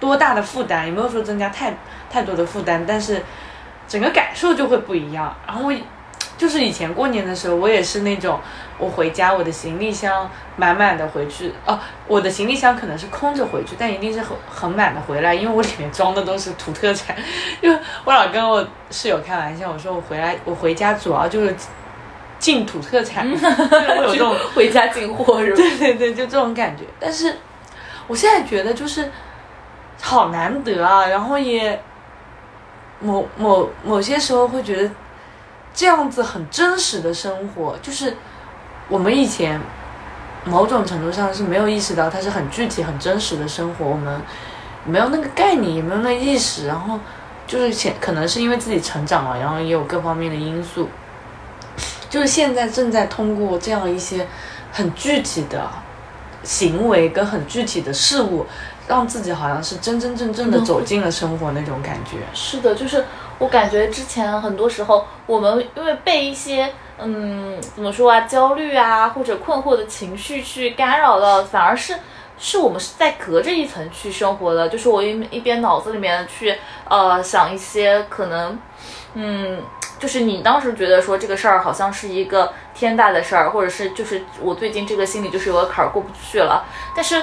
[0.00, 1.74] 多大的负担，也没有说增加太
[2.10, 3.22] 太多的负担，但是
[3.86, 5.74] 整个感受就会不一样，然后我。
[6.38, 8.40] 就是以前过年的时候，我也是那种，
[8.78, 11.76] 我回家我的行李箱满满的回去哦，
[12.06, 17.16] 我的行李箱可能是空着回去，但一定是很很满的回来，因为我里面装的都是土特产。
[17.60, 17.70] 就
[18.04, 21.52] 我老跟我室友开玩笑，我说我回来我回家主要就是
[22.38, 23.28] 进土特产，
[23.98, 25.56] 我有这种回家进货是吧？
[25.56, 26.84] 对对对，就这种感觉。
[27.00, 27.34] 但是
[28.06, 29.10] 我现在觉得就是
[30.00, 31.82] 好难得啊，然后也
[33.00, 34.88] 某某某些时候会觉得。
[35.78, 38.16] 这样子很真实的生活，就是
[38.88, 39.60] 我们以前
[40.44, 44.20] 某种程度上是没有意识到它是很具体、很真实的生活，我们
[44.84, 46.98] 没有那个概念，也没有那意识，然后
[47.46, 50.88] 就是前可能是因为自己成长了，然后也有各方面的因素，
[52.10, 54.26] 就是现在正在通过这样一些
[54.72, 55.70] 很具体的
[56.42, 58.44] 行为跟很具体的事物，
[58.88, 62.16] 让自己好像是真真正正的走进了生活那种感觉。
[62.34, 63.04] 是的，就是。
[63.38, 71.94] 我感觉之前很多时候，我们因为被一些嗯怎么说啊焦虑啊或者困惑的情绪去干扰了，反而是
[72.36, 74.68] 是我们是在隔着一层去生活的。
[74.68, 76.56] 就是我一一边脑子里面去
[76.88, 78.58] 呃想一些可能
[79.14, 79.62] 嗯，
[79.98, 86.64] 就是你当时觉得说这个事儿好像是一个天大的事儿，或者是就是我最近这个心里就是有个坎儿过不去了，
[86.94, 87.22] 但是。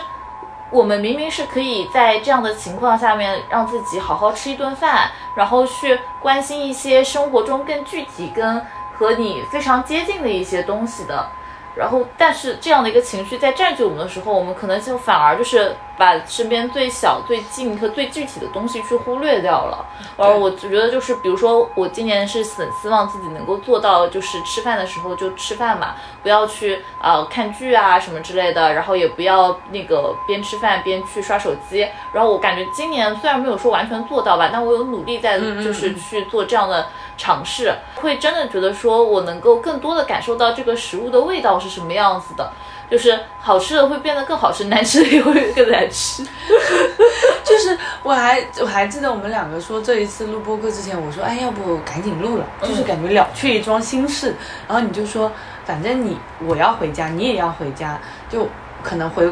[0.71, 8.61] 我们明明是可以在这样的情况下面让自己好好吃一顿饭，然后去关心一些生活中更具体、跟
[8.97, 11.29] 和你非常接近的一些东西的。
[11.75, 19.85] 然后，但是这样的一个情绪在占据我们的时候，我们可能就反而就是把身边最小、最近和最具体的东西去忽略掉了。
[20.17, 31.85] 而我觉得就是，比如说我今年是很希望自己能够做到，就是吃饭的时候就吃饭嘛，不要去呃看剧啊什么之类的，然后也不要那个边吃饭边去刷手机。
[32.13, 36.87] 然后我感觉今年虽然没有说完全做到吧，但我有努力在就是去做这样的。
[37.17, 42.51] 尝试会真的觉得说，我能够更多的感受到这个食物的味道是什么样子的，
[42.91, 46.25] 就是好吃的会变得更好吃，难吃的也会更难吃。
[47.43, 54.35] 就是我还我还记得我们两个说这一次录播课之前，我说哎，要不赶紧录了，就是感觉了却一桩心事。
[54.67, 55.31] 然后你就说，
[55.63, 57.97] 反正你我要回家，你也要回家，
[58.29, 58.47] 就
[58.83, 59.31] 可能回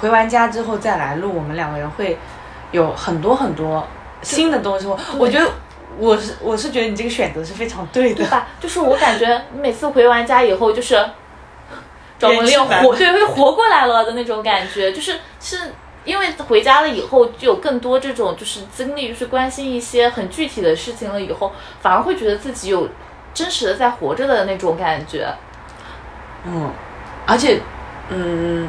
[0.00, 2.18] 回完家之后再来录，我们两个人会
[2.72, 3.86] 有很多很多
[4.22, 4.86] 新的东西。
[4.86, 5.48] 我我觉得。
[5.98, 8.48] 我是我是觉得你这个选择是非常对的，对吧？
[8.60, 10.94] 就是我感觉你每次回完家以后，就是
[12.18, 15.72] 找个又活，对，会活过来了的那种感觉，就是是
[16.04, 22.88] 因为回家了以后，就有更多这种就是精力去关心一些很具体的事情了，以后反而会觉得自己有
[23.34, 25.28] 真实的在活着的那种感觉。
[26.44, 26.70] 嗯，
[27.26, 27.60] 而且，
[28.08, 28.68] 嗯，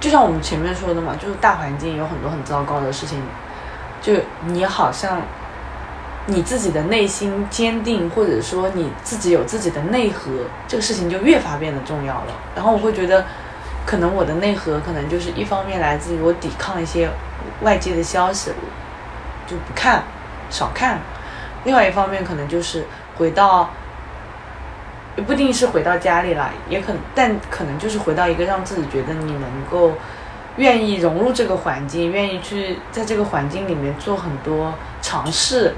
[0.00, 3.22] 就像我们前面说的嘛，就是大环境有很多很糟糕的事情，
[4.00, 4.14] 就
[4.46, 5.20] 你好像。
[6.26, 10.30] 你自己的内心坚定，或者说你自己有自己的内核，
[10.66, 12.32] 这个事情就越发变得重要了。
[12.54, 13.26] 然后我会觉得，
[13.84, 17.10] 可能我的内核可能就是一方面来自于我抵抗一些
[17.60, 18.50] 外界的消息，
[19.46, 20.02] 就不看，
[20.48, 20.96] 少看；
[21.64, 22.86] 另外一方面可能就是
[23.18, 23.68] 回到，
[25.16, 29.92] 也不一定是回到家里了，也可，但可能就是回到一个让自己觉得你能够
[30.56, 34.72] 愿意融入这个环境，愿意去在这个环境里面做很多
[35.02, 35.74] 尝试。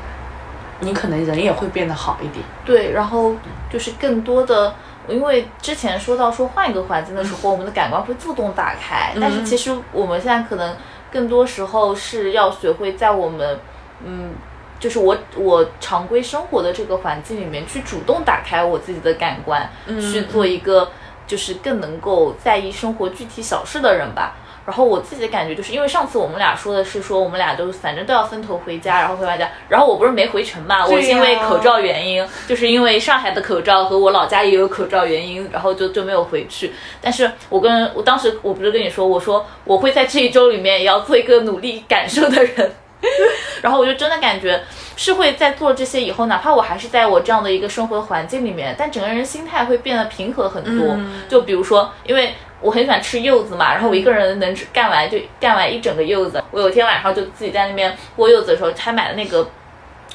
[0.80, 3.34] 你可能人也会变得好一点，对，然后
[3.70, 4.74] 就是更多的，
[5.08, 10.76] 因为之前说到说换一个环境的时候，我们的感官会自动打开，但是其实我们现在可能
[11.10, 13.58] 更多时候是要学会在我们，
[14.04, 14.32] 嗯，
[14.78, 20.90] 就是我我常规生活的这个环境里面去主动打开我自己的感官，去做一个
[21.26, 24.34] 就是更能够在意生活具体小事的人吧。
[24.66, 36.72] 然后我自己的感觉就是，因为上次我们俩说的是说我们俩都反正都要分头回家，然后回完家，然后我不是没回城嘛，我是因为口罩原因，就是因为上海的口罩和我老家也有口罩原因，然后就就没有回去。
[37.00, 42.72] 但是我跟我当时我不是跟你说，我说我会在这一周里面也要做一个努力感受的人，
[43.62, 44.60] 然后我就真的感觉
[44.96, 50.98] 是会在做这些以后，哪怕我还是在我这样的一个生活环境里面，但整个人心态会变得平和很多。
[51.28, 52.34] 就比如说，因为。
[52.66, 56.42] 我很喜欢吃柚子嘛，然后我一个人能吃干完就干完一整个柚子。
[56.50, 59.44] 我有天晚上就自己在那边剥柚子的时候，还买了那个，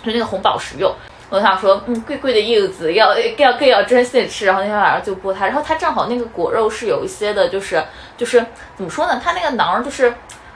[0.04, 0.94] 就那个红宝石柚。
[1.30, 7.82] 我想说，嗯，贵贵的柚子要要更要珍惜的吃，然后那天晚上就剥它，然后它正好那个果肉是有一些的，就是
[8.18, 8.46] 就是
[8.76, 10.14] 怎么说呢，它那个囊就是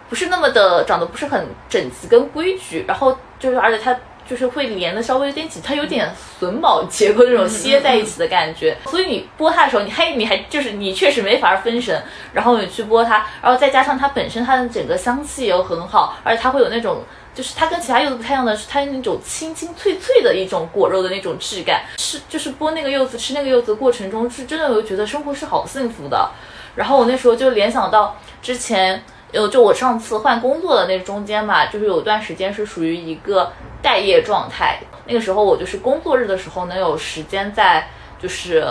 [0.10, 3.98] 不是那么的长得不是很整齐跟规矩，然后就是而且它。
[4.28, 12.04] 就是会连的稍微有点紧，它有点榫卯结构那种歇在一起的感觉，所以你剥它的时候，你还你还就是你确实没法分神，
[12.34, 17.04] 然后你去剥它，然后再加上它本身它的整个香气又很好，而且它会有那种
[17.34, 26.32] 就是它跟其他柚子不太一样的是，它那种清清脆脆的一种果肉的那种质感，吃就是剥那个柚子吃那个柚子的过程中是真的有觉得生活是好幸福的，
[26.76, 29.04] 然后我那时候就联想到之前。
[29.34, 33.52] 呃，就我上次换工作的那中间嘛，就是有段时间是属于一个
[33.82, 34.80] 待业状态。
[35.08, 38.66] 那个时候我就是工作日的时候能有时间在，就是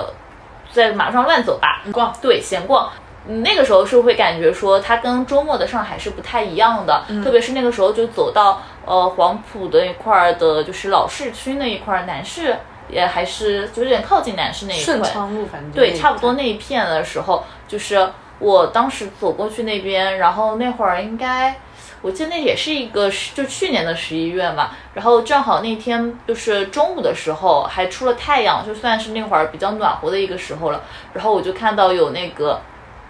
[0.73, 2.91] 在马路上乱走吧，逛，对，闲逛。
[3.27, 7.05] 那个时候是会感觉说，它跟周末的上海是不太一样的。
[7.23, 12.57] 特别是那个时候就走到呃黄埔的一块儿的，就是老市区那一块儿，南市
[12.89, 14.85] 也还是就有点靠近南市那一块。
[14.85, 18.09] 顺昌路，反正对，差不多那一片的时候，就是。
[18.39, 21.57] 我当时走过去那边，然后那会儿应该，
[22.03, 30.83] 我记得那也是一个就去年的十一月嘛，然后正好那天就是中午的时候还出了太阳，就算是那会儿比较暖和的一个时候了。
[31.13, 32.61] 然后我就看到有那个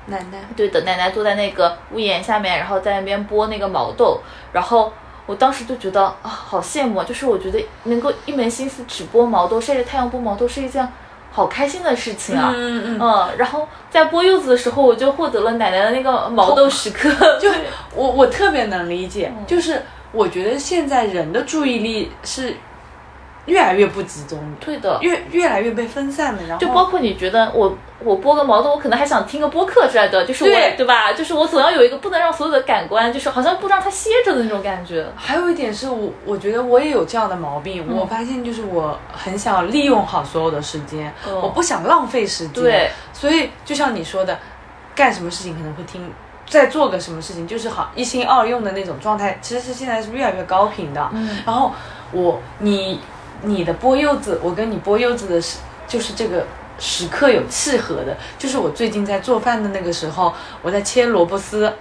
[0.07, 4.21] 奶奶，对的，奶奶坐在那个屋檐下面，然后在那边剥那个毛豆。
[4.53, 4.93] 然后
[5.27, 7.05] 我当时就觉得啊，好羡慕啊！
[7.09, 10.87] 就是我觉得能够一门心思只剥毛豆，晒着太阳剥毛豆是一件。
[11.35, 12.53] 好开心的事情啊！
[12.57, 17.11] 嗯嗯嗯，然后在剥柚子的时候，我就获得了奶奶的那个毛豆时刻。
[17.43, 17.51] 就
[17.95, 19.83] 我我特别能理解，就是
[20.13, 22.55] 我觉得现在人的注意力是。
[23.47, 26.43] 越来越不集中，对的，越越来越被分散了。
[26.49, 31.13] 然后就包括你觉得我我播个毛豆，我可能还想听个播客之类的，就是我对吧？
[31.13, 35.07] 就是我总要有一个不能让所有的感官，就是好像不让它歇着的那种感觉。
[35.15, 42.63] 还有一点是我我觉得我也有这样的毛病，我发现就是我很想利用好所有的时间，我不想浪费时间。
[42.63, 44.39] 对，所以就像你说的，
[44.95, 46.11] 干什么事情可能会听，
[46.47, 51.11] 在做个什么事情，就是好一心二用的那种状态，其实是现在是越来越高频的。
[51.13, 51.73] 嗯，然后
[52.13, 53.01] 我你。
[53.45, 56.45] 你的剥柚子，我跟你剥柚子的时，就是这个
[56.79, 61.73] 时刻有契合的，就是我最近在做饭的那个时候，我在切萝卜丝，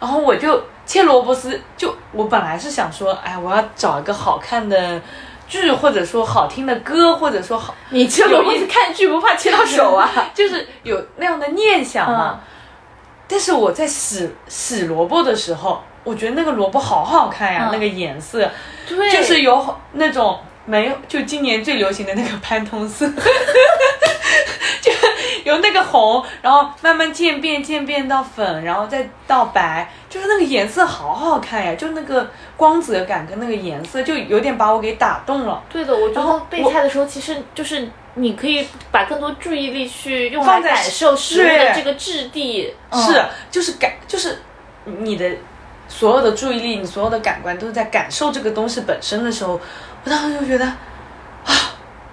[0.00, 5.00] 然后我就切萝卜丝，就我本来是想说，哎，我要找一个好看的
[5.46, 10.10] 剧，或者说好听的歌，或者说好，你切萝卜丝看剧不怕切到手啊？
[10.32, 12.40] 就是有那样的念想嘛。
[13.26, 18.50] 但是我在洗洗萝卜的时候，我觉得那个萝卜好好看呀，那个颜色，
[18.88, 20.38] 对，就是有那种。
[20.66, 23.06] 没有，就今年最流行的那个潘通色，
[24.80, 24.90] 就
[25.44, 35.62] 由那个红，然后慢慢渐变，渐变到粉，然后再到白，就是那个颜色好好看呀，就那个光泽感跟那个颜色，就有点把我给打动了。
[35.70, 44.38] 对的，我觉得备菜的时候，其实就是你可以把更多注意力去用来感受食物的这个质地，是，就是感，就是
[44.86, 45.30] 你的
[45.88, 49.60] 所有的注意力，你所有的感官都是在感受这个东西本身的时候。
[50.04, 50.76] 我当时就觉得，啊，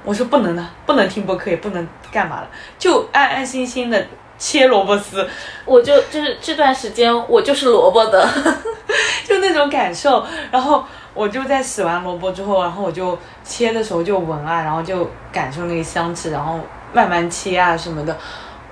[0.04, 2.48] 我说不能了，不能听播客，也不能干嘛了，
[2.80, 5.28] 就安安心心的切萝卜丝。
[5.66, 8.28] 我就就是这段时间，我就是萝卜的，
[9.28, 10.26] 就那种感受。
[10.50, 16.60] 然后我就在洗完萝卜之后，然后我就切的时候就闻啊，然后就感受那个香气，然后
[16.94, 18.18] 慢慢切啊什么的，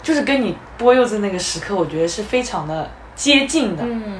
[0.01, 3.83] 就是跟你剥柚子那个时刻，我觉得是非常的接近的。
[3.85, 4.18] 嗯。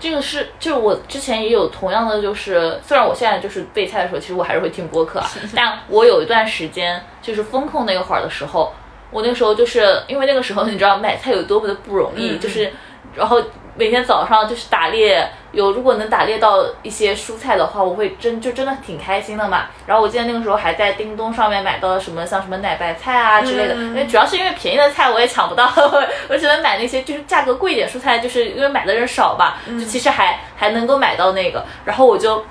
[0.00, 5.22] 这个是，就是我之前也有同样的，就是虽然我现在就是备菜的时候，其实我还是会听播客，
[5.54, 8.72] 但我有一段时间就是风控那会儿的时候，
[9.10, 12.72] 我那个时候就是因为那个时候你知道买菜有多么的不容易，就是，
[13.14, 13.40] 然后。
[13.76, 19.66] 每天早上就是打猎，有如果能打猎到一些蔬菜的话，我会真就真的挺开心的嘛。
[19.86, 25.70] 然后我记得那个时候还在叮咚上面买到了什么像什么奶白菜啊之类的，因为主要是因为便宜的菜我也抢不到，
[26.28, 31.64] 我只能买那些就是价格贵一点蔬菜，就是因为买的人少吧，就其实还还能够买到那个。
[31.84, 32.44] 然后我就。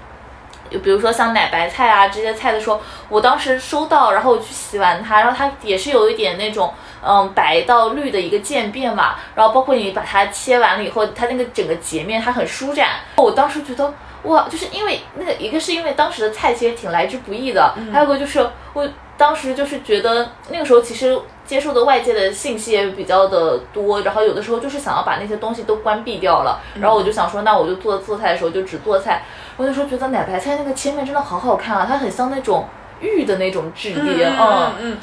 [0.71, 6.71] 就比如说像奶白菜啊这些菜的时候，我当时收到，然后我去洗完它，然后它也是有一点那种
[7.05, 13.93] 嗯白到绿的一个渐变嘛，然后包括你把它切完了以后，它那个整个截面它很舒展，我当时觉得
[14.23, 18.87] 哇，就是因为那个一个是因为当时的菜其实挺来之不易的，还有个就是我
[19.17, 21.19] 当时就是觉得那个时候其实。
[21.49, 29.23] 接受的外界的信息也比较的多，然后有的时候就是想要把那些东西都关闭掉了，然后我就想说，那我就做做菜的时候就只做菜。
[29.57, 32.67] 我那时候觉得奶白菜那个切面真的好好看啊，它很像那种
[33.01, 34.23] 玉的那种质地。
[34.23, 34.97] 嗯嗯，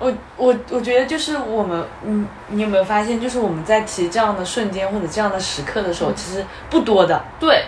[0.00, 7.22] 我我我觉得就是我们，嗯，你有没有发现，就是我们在提这样的瞬间或者这样的时刻的时候，其实不多的。
[7.38, 7.64] 对。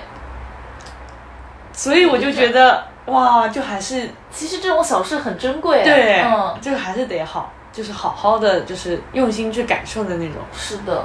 [1.75, 5.83] 所以我就觉得哇，就还是其实这种小事很珍贵。
[5.85, 10.37] 对，嗯，就还是得好，就是好好的，就是用心去感受的那种。
[10.53, 11.05] 是的。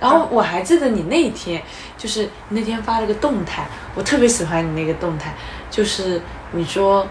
[0.00, 1.62] 然后我还记得你那天，
[1.98, 5.34] 就是那天发了个动态，我特别喜欢你那个动态，
[5.70, 6.20] 就是
[6.52, 7.06] 你说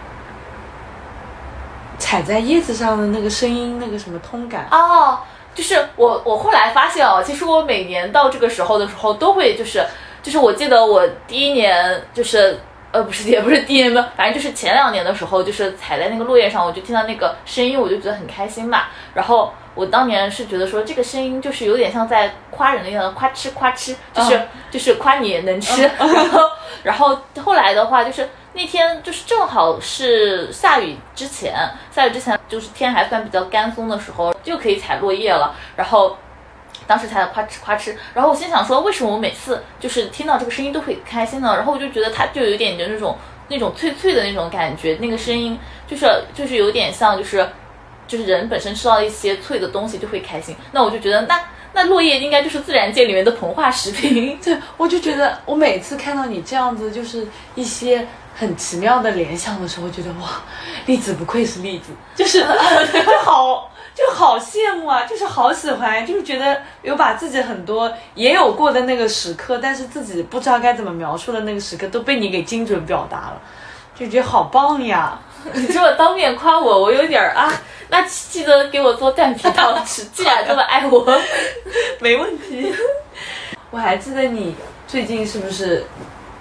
[2.00, 4.66] 踩在叶子上的那个声音，那个什么通感。
[4.72, 5.20] 哦，
[5.54, 9.84] 就是我我后来发现哦，其实我每年到这个时候的时候都会就是
[10.22, 12.58] 就是我记得我第一年就是
[12.90, 18.84] 呃不是也不是第一年吧，反正就是前两年的时候，就是踩在那个落叶上，我就听到那个声音，我就觉得很开心嘛。
[19.14, 25.82] 然后我当年是觉得说这个声音就是有点像在夸人的样子，夸吃夸吃，就是、嗯就是夸你能吃。
[25.98, 26.40] 然后
[26.82, 28.28] 然后后来的话就是。
[28.52, 31.54] 那天就是正好是下雨之前，
[31.90, 35.54] 下雨之前就是天还算比较干松的时候，就可以采落叶了。
[35.76, 36.16] 然后
[36.86, 41.54] 当时才夸哧夸哧，然后我心想说，为什么我每次就是听到这个声音都会开心呢？
[41.54, 43.16] 然后我就觉得它就有点就那种
[43.48, 47.48] 那种脆脆的那种感觉，那个声音就是就是有点像就是
[48.08, 50.56] 就是人本身吃到一些脆的东西就会开心。
[50.72, 51.40] 那我就觉得那
[51.72, 54.36] 那落叶应该就是自然界里面的膨化食品。
[54.42, 57.24] 对，我就觉得我每次看到你这样子，就是
[57.54, 58.04] 一些
[58.40, 60.40] 很奇妙的联想的时候，觉得哇，
[60.86, 62.40] 栗子不愧是栗子，就是
[62.90, 73.42] 就好就好羡慕啊，就是好喜欢，就是觉得有把自己很多也有过的那个时刻，但是自己不知道该怎么描述的那个时刻，都被你给精准表达了，
[73.94, 75.18] 就觉得好棒呀。
[75.52, 77.52] 你这么当面夸我，我有点儿啊。
[77.88, 81.06] 那记得给我做蛋皮汤吃，既然这么爱我，
[82.00, 82.72] 没问题。
[83.70, 85.84] 我还记得你最近是不是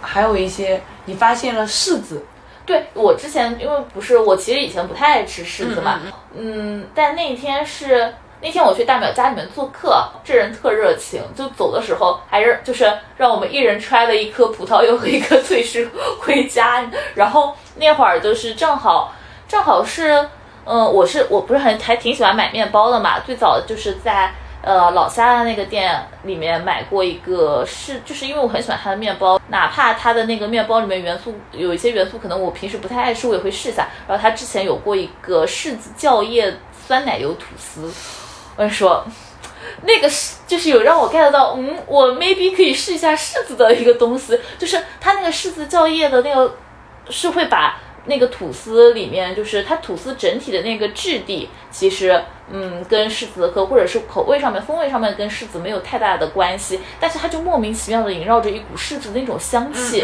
[0.01, 2.23] 还有一些你发现了柿子？
[2.65, 5.99] 对我之前因为不是我其实以前不太爱吃柿子嘛，
[6.37, 15.87] 嗯但那天是那天我去大淼家里面做客，这人特热情，就走的时候还是就是让我们一人揣了一颗葡萄柚和一颗脆柿
[16.19, 19.15] 回家，然后那会儿就是正好
[19.47, 20.29] 正好是
[20.65, 24.31] 嗯、我是我不是很还挺喜欢买面包的嘛，最早就是在。
[24.61, 33.87] 呃，老虾的那个店里面买过一个，是就是因为我很喜欢它的面包，哪怕它的那个面包里面元素有一些元素可能我平时不太爱吃，我也会试一下。
[34.07, 36.57] 然后它之前有过一个柿子酵叶
[36.87, 37.83] 酸奶油吐司，
[38.57, 39.05] 我跟你说，
[39.83, 46.57] 那个是就是有让我 get 到，嗯，我 maybe 可以试一下柿子的一个东西，就是它那个柿子酵叶的那个
[47.09, 60.03] 是会把那个吐司里面，就是它吐司整体的那个质地，其实嗯跟柿子和或者是口味上面、风味上面跟柿子没有太大的关系，但是它就莫名其妙的萦绕着一股柿子的那种香气，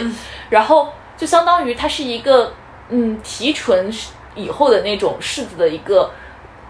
[0.50, 2.54] 然后就相当于它是一个
[2.89, 3.89] 嗯提纯
[4.36, 6.12] 以后的那种柿子的一个。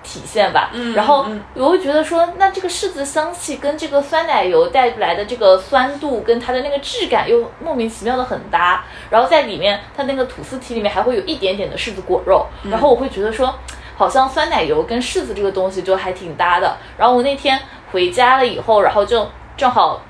[0.05, 13.53] 体现吧，嗯然后嗯我会觉得说，那这个柿子香气跟这个酸奶油带来的这个酸度跟它的那个质感又莫名其妙的很搭，然后在里面它那个吐司体里面还会有一点点的柿子果肉，然后我会觉得说，
[13.97, 16.77] 好像酸奶油跟柿子这个东西就还挺搭的。
[16.97, 17.59] 然后我那天
[17.91, 19.27] 回家了以后，然后就
[19.57, 20.01] 正好。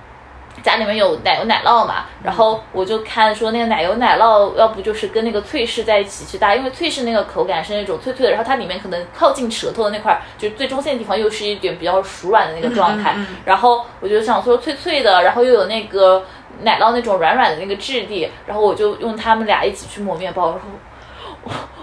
[0.63, 16.23] 家里面有奶油奶酪嘛，然后我就看说那个奶油奶酪，要不就是跟那个脆柿在一起去搭，因为脆柿那个口感是那种脆脆的，然后它里面可能靠近舌头的那块儿，就是最中线的地方又是一点比较熟软的那个状态，嗯嗯嗯然后我就想说脆脆的，然后又有那个
[16.63, 20.65] 奶酪那种软软的那个质地，然后我就用它们俩一起去抹面包，然后。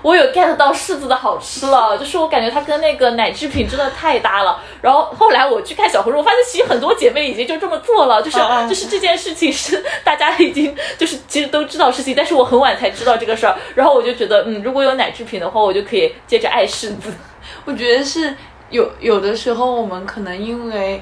[0.02, 4.60] 我有 get 到柿子的好吃了，就是我感觉它跟那个奶制品真的太搭了。
[4.80, 8.38] 然后后来我去看小红书，我发现其实很多姐妹已经就这么做了，就是
[8.68, 13.56] 就是这件事情是大家已经就是其实都知道事情，但是我很晚才知道这个事儿。
[13.76, 17.12] 然后我就觉得，嗯，如果有奶制品的话，我就可以接着爱柿子。
[17.64, 18.34] 我觉得是
[18.70, 21.00] 有有的时候我们可能因为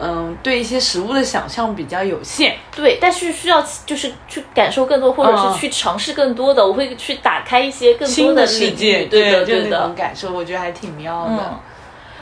[0.00, 9.80] 嗯对一些食物的想象比较有限，对，但是需要就是去感受更多，或者嗯是去尝试更多的，我会去打开一些更多新的世界，对的，就那对的。
[9.80, 11.34] 种感受，我觉得还挺妙的。
[11.38, 11.58] 嗯，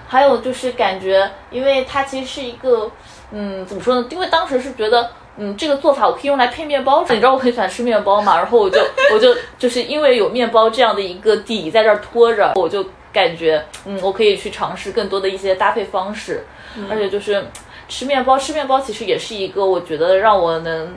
[0.07, 2.91] 还有就是感觉，因为它其实是一个，
[3.33, 4.07] 嗯，怎么说呢？
[4.11, 7.05] 因为当时是觉得，嗯，这个做法我可以用来配面包。
[7.11, 8.81] 你知道我很喜欢吃面包嘛，然后我就
[9.13, 16.47] 我就就是因为有面包这样的一个底在这儿托着，我就感觉，嗯，我可以去尝试更多的一些搭配方式，
[16.91, 17.45] 而且就是
[17.89, 20.95] 吃面包，吃面包其实也是一个我觉得让我能。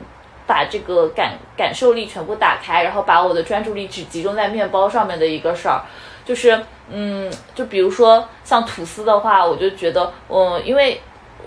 [0.48, 5.82] 把这个感感受力全部打开，然后把我的专注力只集中在面包上面的一个事儿，
[6.24, 6.58] 就是
[6.90, 11.02] 嗯，就比如说像吐司的话，我就觉得，嗯，因为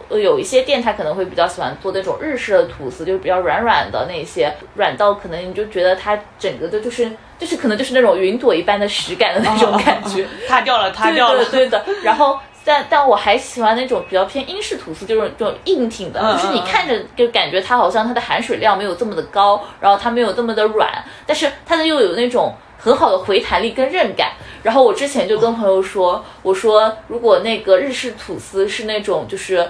[0.07, 10.27] 呃有一些店它可能会比较喜欢做那种日式的吐司，就是比较软软的那些，软到可能你就觉得它整个的就是就是可能就是那种云朵一般的实感的那种感觉。
[10.47, 11.43] 塌掉了，塌掉了。
[11.45, 11.83] 对的。
[12.03, 24.33] 然后，但但我还喜欢那种比较偏英式吐司，就是这种硬挺的，嗯就是你看着就感觉它好像它的含水量没有这么的高，然后它没有这么的软，但是它的又有那种很好的回弹力跟韧感。
[24.63, 29.67] 然后我之前就跟朋友说，我说如果那个日式吐司是那种就是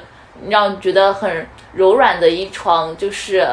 [0.50, 3.48] 让你觉得很柔软的一床就是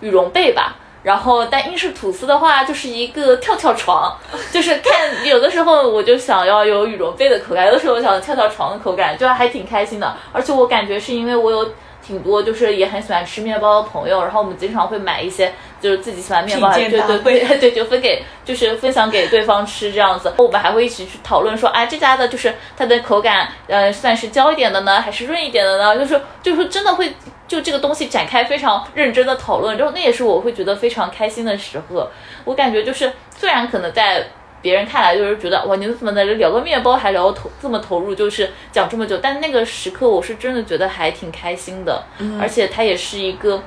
[0.00, 0.76] 羽绒被吧。
[1.02, 4.16] 然后，但英式吐司的话，就是一个跳跳床，
[4.52, 10.16] 就是看有的时候我就想要有羽绒被的口感，有的时候我想跳跳床的口感，就还挺开心的。
[10.32, 11.72] 而且我感觉是因为我有
[12.04, 20.32] 挺多就是也很喜欢吃面包的朋友，然后我们经常会买一些就是自己喜欢面包，对对对对，就分给就是分享给对方吃这样子。
[20.38, 25.98] 我们还会一起去讨论说，哎，这家的就是它的口感，呃，算是焦一点的呢，还是润一点的呢？
[25.98, 27.14] 就是就是真的会。
[27.48, 32.10] 就这个东西展开非常认真的讨论，之后那也是我会觉得非常开心的时刻。
[32.44, 34.22] 我感觉就是，虽然可能在
[34.60, 42.04] 别人看来就是觉得哇，你们怎么在这聊个面包还聊投这么投入，就是讲这么久，但那个时刻我是真的觉得还挺开心的，
[42.38, 43.62] 而且它也是一个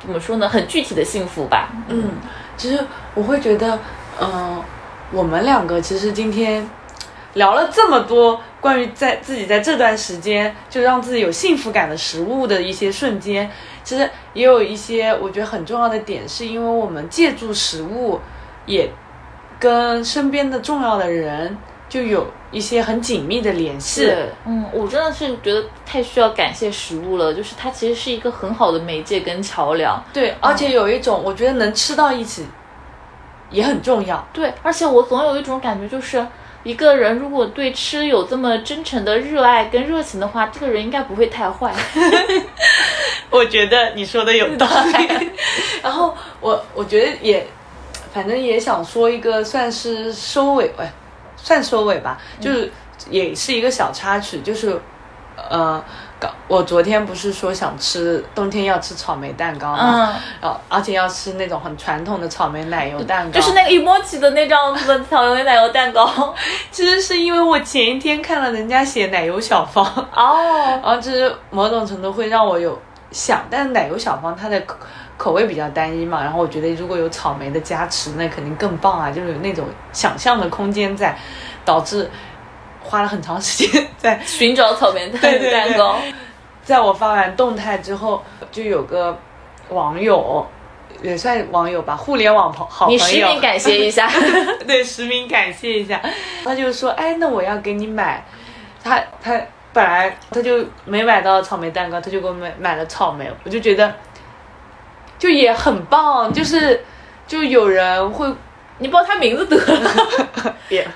[0.00, 1.70] 怎么说呢，很具体的幸福吧。
[1.88, 2.10] 嗯，
[2.56, 3.78] 其实我会觉得，
[4.20, 4.60] 嗯，
[5.12, 6.68] 我们两个其实今天。
[7.34, 13.48] 聊了这么多关于在自己在这段时间就让自己有幸福感的食物的一些瞬间，
[13.84, 18.18] 其实也有一些我觉得很重要的点，是因为我们借助食物，
[18.66, 18.90] 也
[19.60, 21.56] 跟身边的重要的人
[21.88, 24.12] 就有一些很紧密的联系。
[24.46, 30.02] 嗯，我真的是觉得太需要感谢食物了，就是它其实是一个很好的媒介跟桥梁。
[30.12, 32.46] 对，而且有一种我觉得能吃到一起
[33.50, 34.26] 也很重要。
[34.32, 36.26] 对，而且我总有一种感觉就是。
[36.62, 41.74] 一个人如果对吃有这么真诚的热爱跟热情的话，这个人应该不会太坏。
[43.30, 45.30] 我觉得你说的有道理。
[45.82, 47.46] 然后我我觉得也，
[48.12, 50.92] 反正也想说一个算是收尾，哎，
[51.42, 52.72] 算收尾吧，就是
[53.08, 54.80] 也是一个小插曲，就是
[55.50, 55.82] 呃。
[56.46, 60.14] 我昨天不是说想吃冬天要吃草莓蛋糕吗？
[60.38, 66.34] 然后而且要吃那种很传统的草莓奶油蛋糕，就是那个 emoji 的那张子的草莓奶油蛋糕。
[66.70, 69.82] 其实是因为我前一天看了人家写奶油小方
[70.14, 70.36] 哦，
[70.84, 72.78] 然后就是某种程度会让我有
[73.10, 74.62] 想，但是奶油小方它的
[75.20, 81.16] 口口味比较单一嘛，然后我觉得如果有草莓的加持，那肯定更棒啊，就是有那种想象的空间在，
[81.64, 82.10] 导致。
[82.82, 85.96] 花了很长时间在寻找草莓 蛋糕。
[86.64, 88.20] 在我发完动态之后，
[88.50, 89.16] 就有个
[89.68, 90.44] 网友，
[91.02, 94.10] 也算网友吧，互联网朋好朋友，你实名感谢一下，
[94.66, 96.00] 对，实名感谢一下。
[96.42, 98.24] 他就说：“哎，那我要给你买。”
[98.82, 99.38] 他他
[99.74, 103.30] 本来他就没买到草莓蛋糕，他就给我买买了草莓。
[103.44, 103.94] 我就觉得，
[105.20, 106.84] 就也很棒，就是
[107.28, 108.28] 就有人会。
[108.82, 109.90] 你报他名字得了，
[110.66, 110.88] 别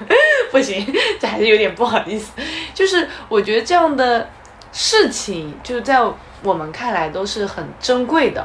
[0.50, 0.90] 不行，
[1.20, 2.32] 这还是有点不好意思。
[2.72, 4.26] 就是我觉得这样的
[4.72, 5.98] 事情，就在
[6.42, 8.42] 我们看来都是很珍贵的。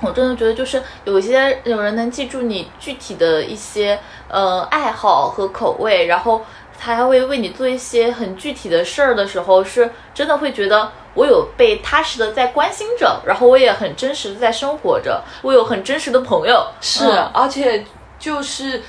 [0.00, 6.44] 我真的觉得，就是有些有人能记住你具体的一些呃爱好和口味，然后
[6.78, 17.84] 他还会为你做一些很具体的事儿的时候，是真的会觉得我有被踏实的在关心着，然后我也很真实的在生活着，我有很真实的朋友，是而且。
[18.18, 18.82] 就是，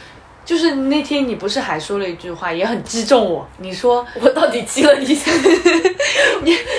[0.47, 3.45] 就是那天你不是还说了一句话，也很击中我。
[3.57, 5.07] 你说我到底击了 你？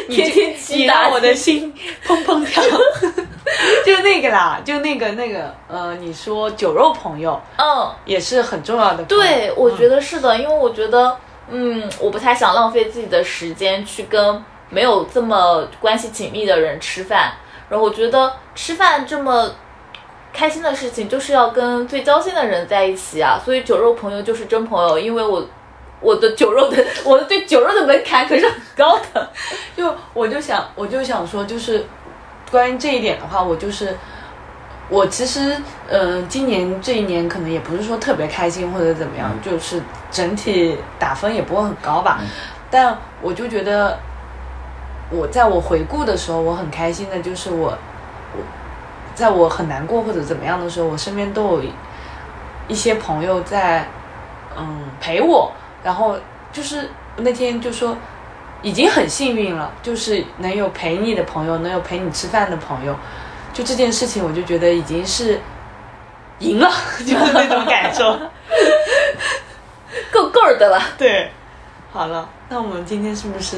[0.09, 1.74] 你天天击打我的心，
[2.07, 2.65] 砰砰跳。
[3.85, 9.05] 就那个啦，就那个那个，呃，你说酒肉朋友，嗯，也是很重要的。
[9.05, 11.15] 对，我觉得是的，因为我觉得，
[11.51, 17.35] 嗯，我不太想浪费自己的时间去跟没有这么关系紧密的人吃饭。
[17.69, 19.55] 然后我觉得吃饭这么。
[20.33, 24.99] 开心的事情就是要跟最交心的人在一起啊，所以酒肉朋友就是真朋友。
[24.99, 25.45] 因为我，
[26.01, 29.31] 我的酒肉的， 我的对酒肉的门槛可是很高的。
[29.77, 31.85] 就我就想，我就想说，就是
[32.51, 33.97] 关于这一点的话，我就是
[34.89, 35.57] 我其实，
[35.89, 42.21] 嗯，今年这一年可能也不是说特别开心或者怎么样，就是整体打分也不会很高吧。
[42.71, 43.99] 但我就觉得，
[45.11, 47.77] 我在我回顾的时候，我很开心的就是我。
[49.19, 51.62] 在我很难过或者怎么样的时候，我身边都有
[52.69, 53.89] 一些朋友在，
[54.57, 55.51] 嗯，陪我。
[55.82, 56.16] 然后
[56.53, 57.97] 就是那天就说，
[58.62, 62.95] 已经很幸运了，就是能有陪你的朋友，能有陪你吃饭的朋友。
[63.53, 65.40] 就这件事情，我就觉得已经是
[66.39, 66.70] 赢了，
[67.01, 68.16] 就是那种感受，
[70.12, 70.81] 够够的了。
[70.97, 71.31] 对，
[71.93, 73.57] 好了，那我们今天是不是？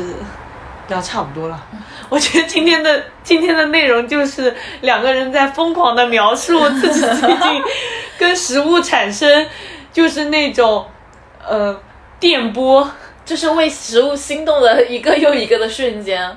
[0.90, 1.58] 聊差不多了，
[2.10, 7.62] 我觉得今天的今天的内容就是两个人在疯狂的描述自己最近
[8.18, 9.46] 跟食物产生
[9.90, 10.84] 就是那种
[11.48, 11.74] 呃
[12.18, 12.86] 电波，
[13.24, 16.36] 就是为食物心动的一个又一个的瞬间。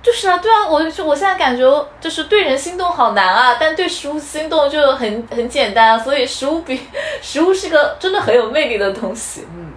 [0.00, 6.80] 就是啊，对啊，我就我现在感觉就是对人心动好难啊，但对食物心动就很很简单啊，所以食物比
[7.20, 9.44] 食物是个真的很有魅力的东西。
[9.52, 9.72] 嗯，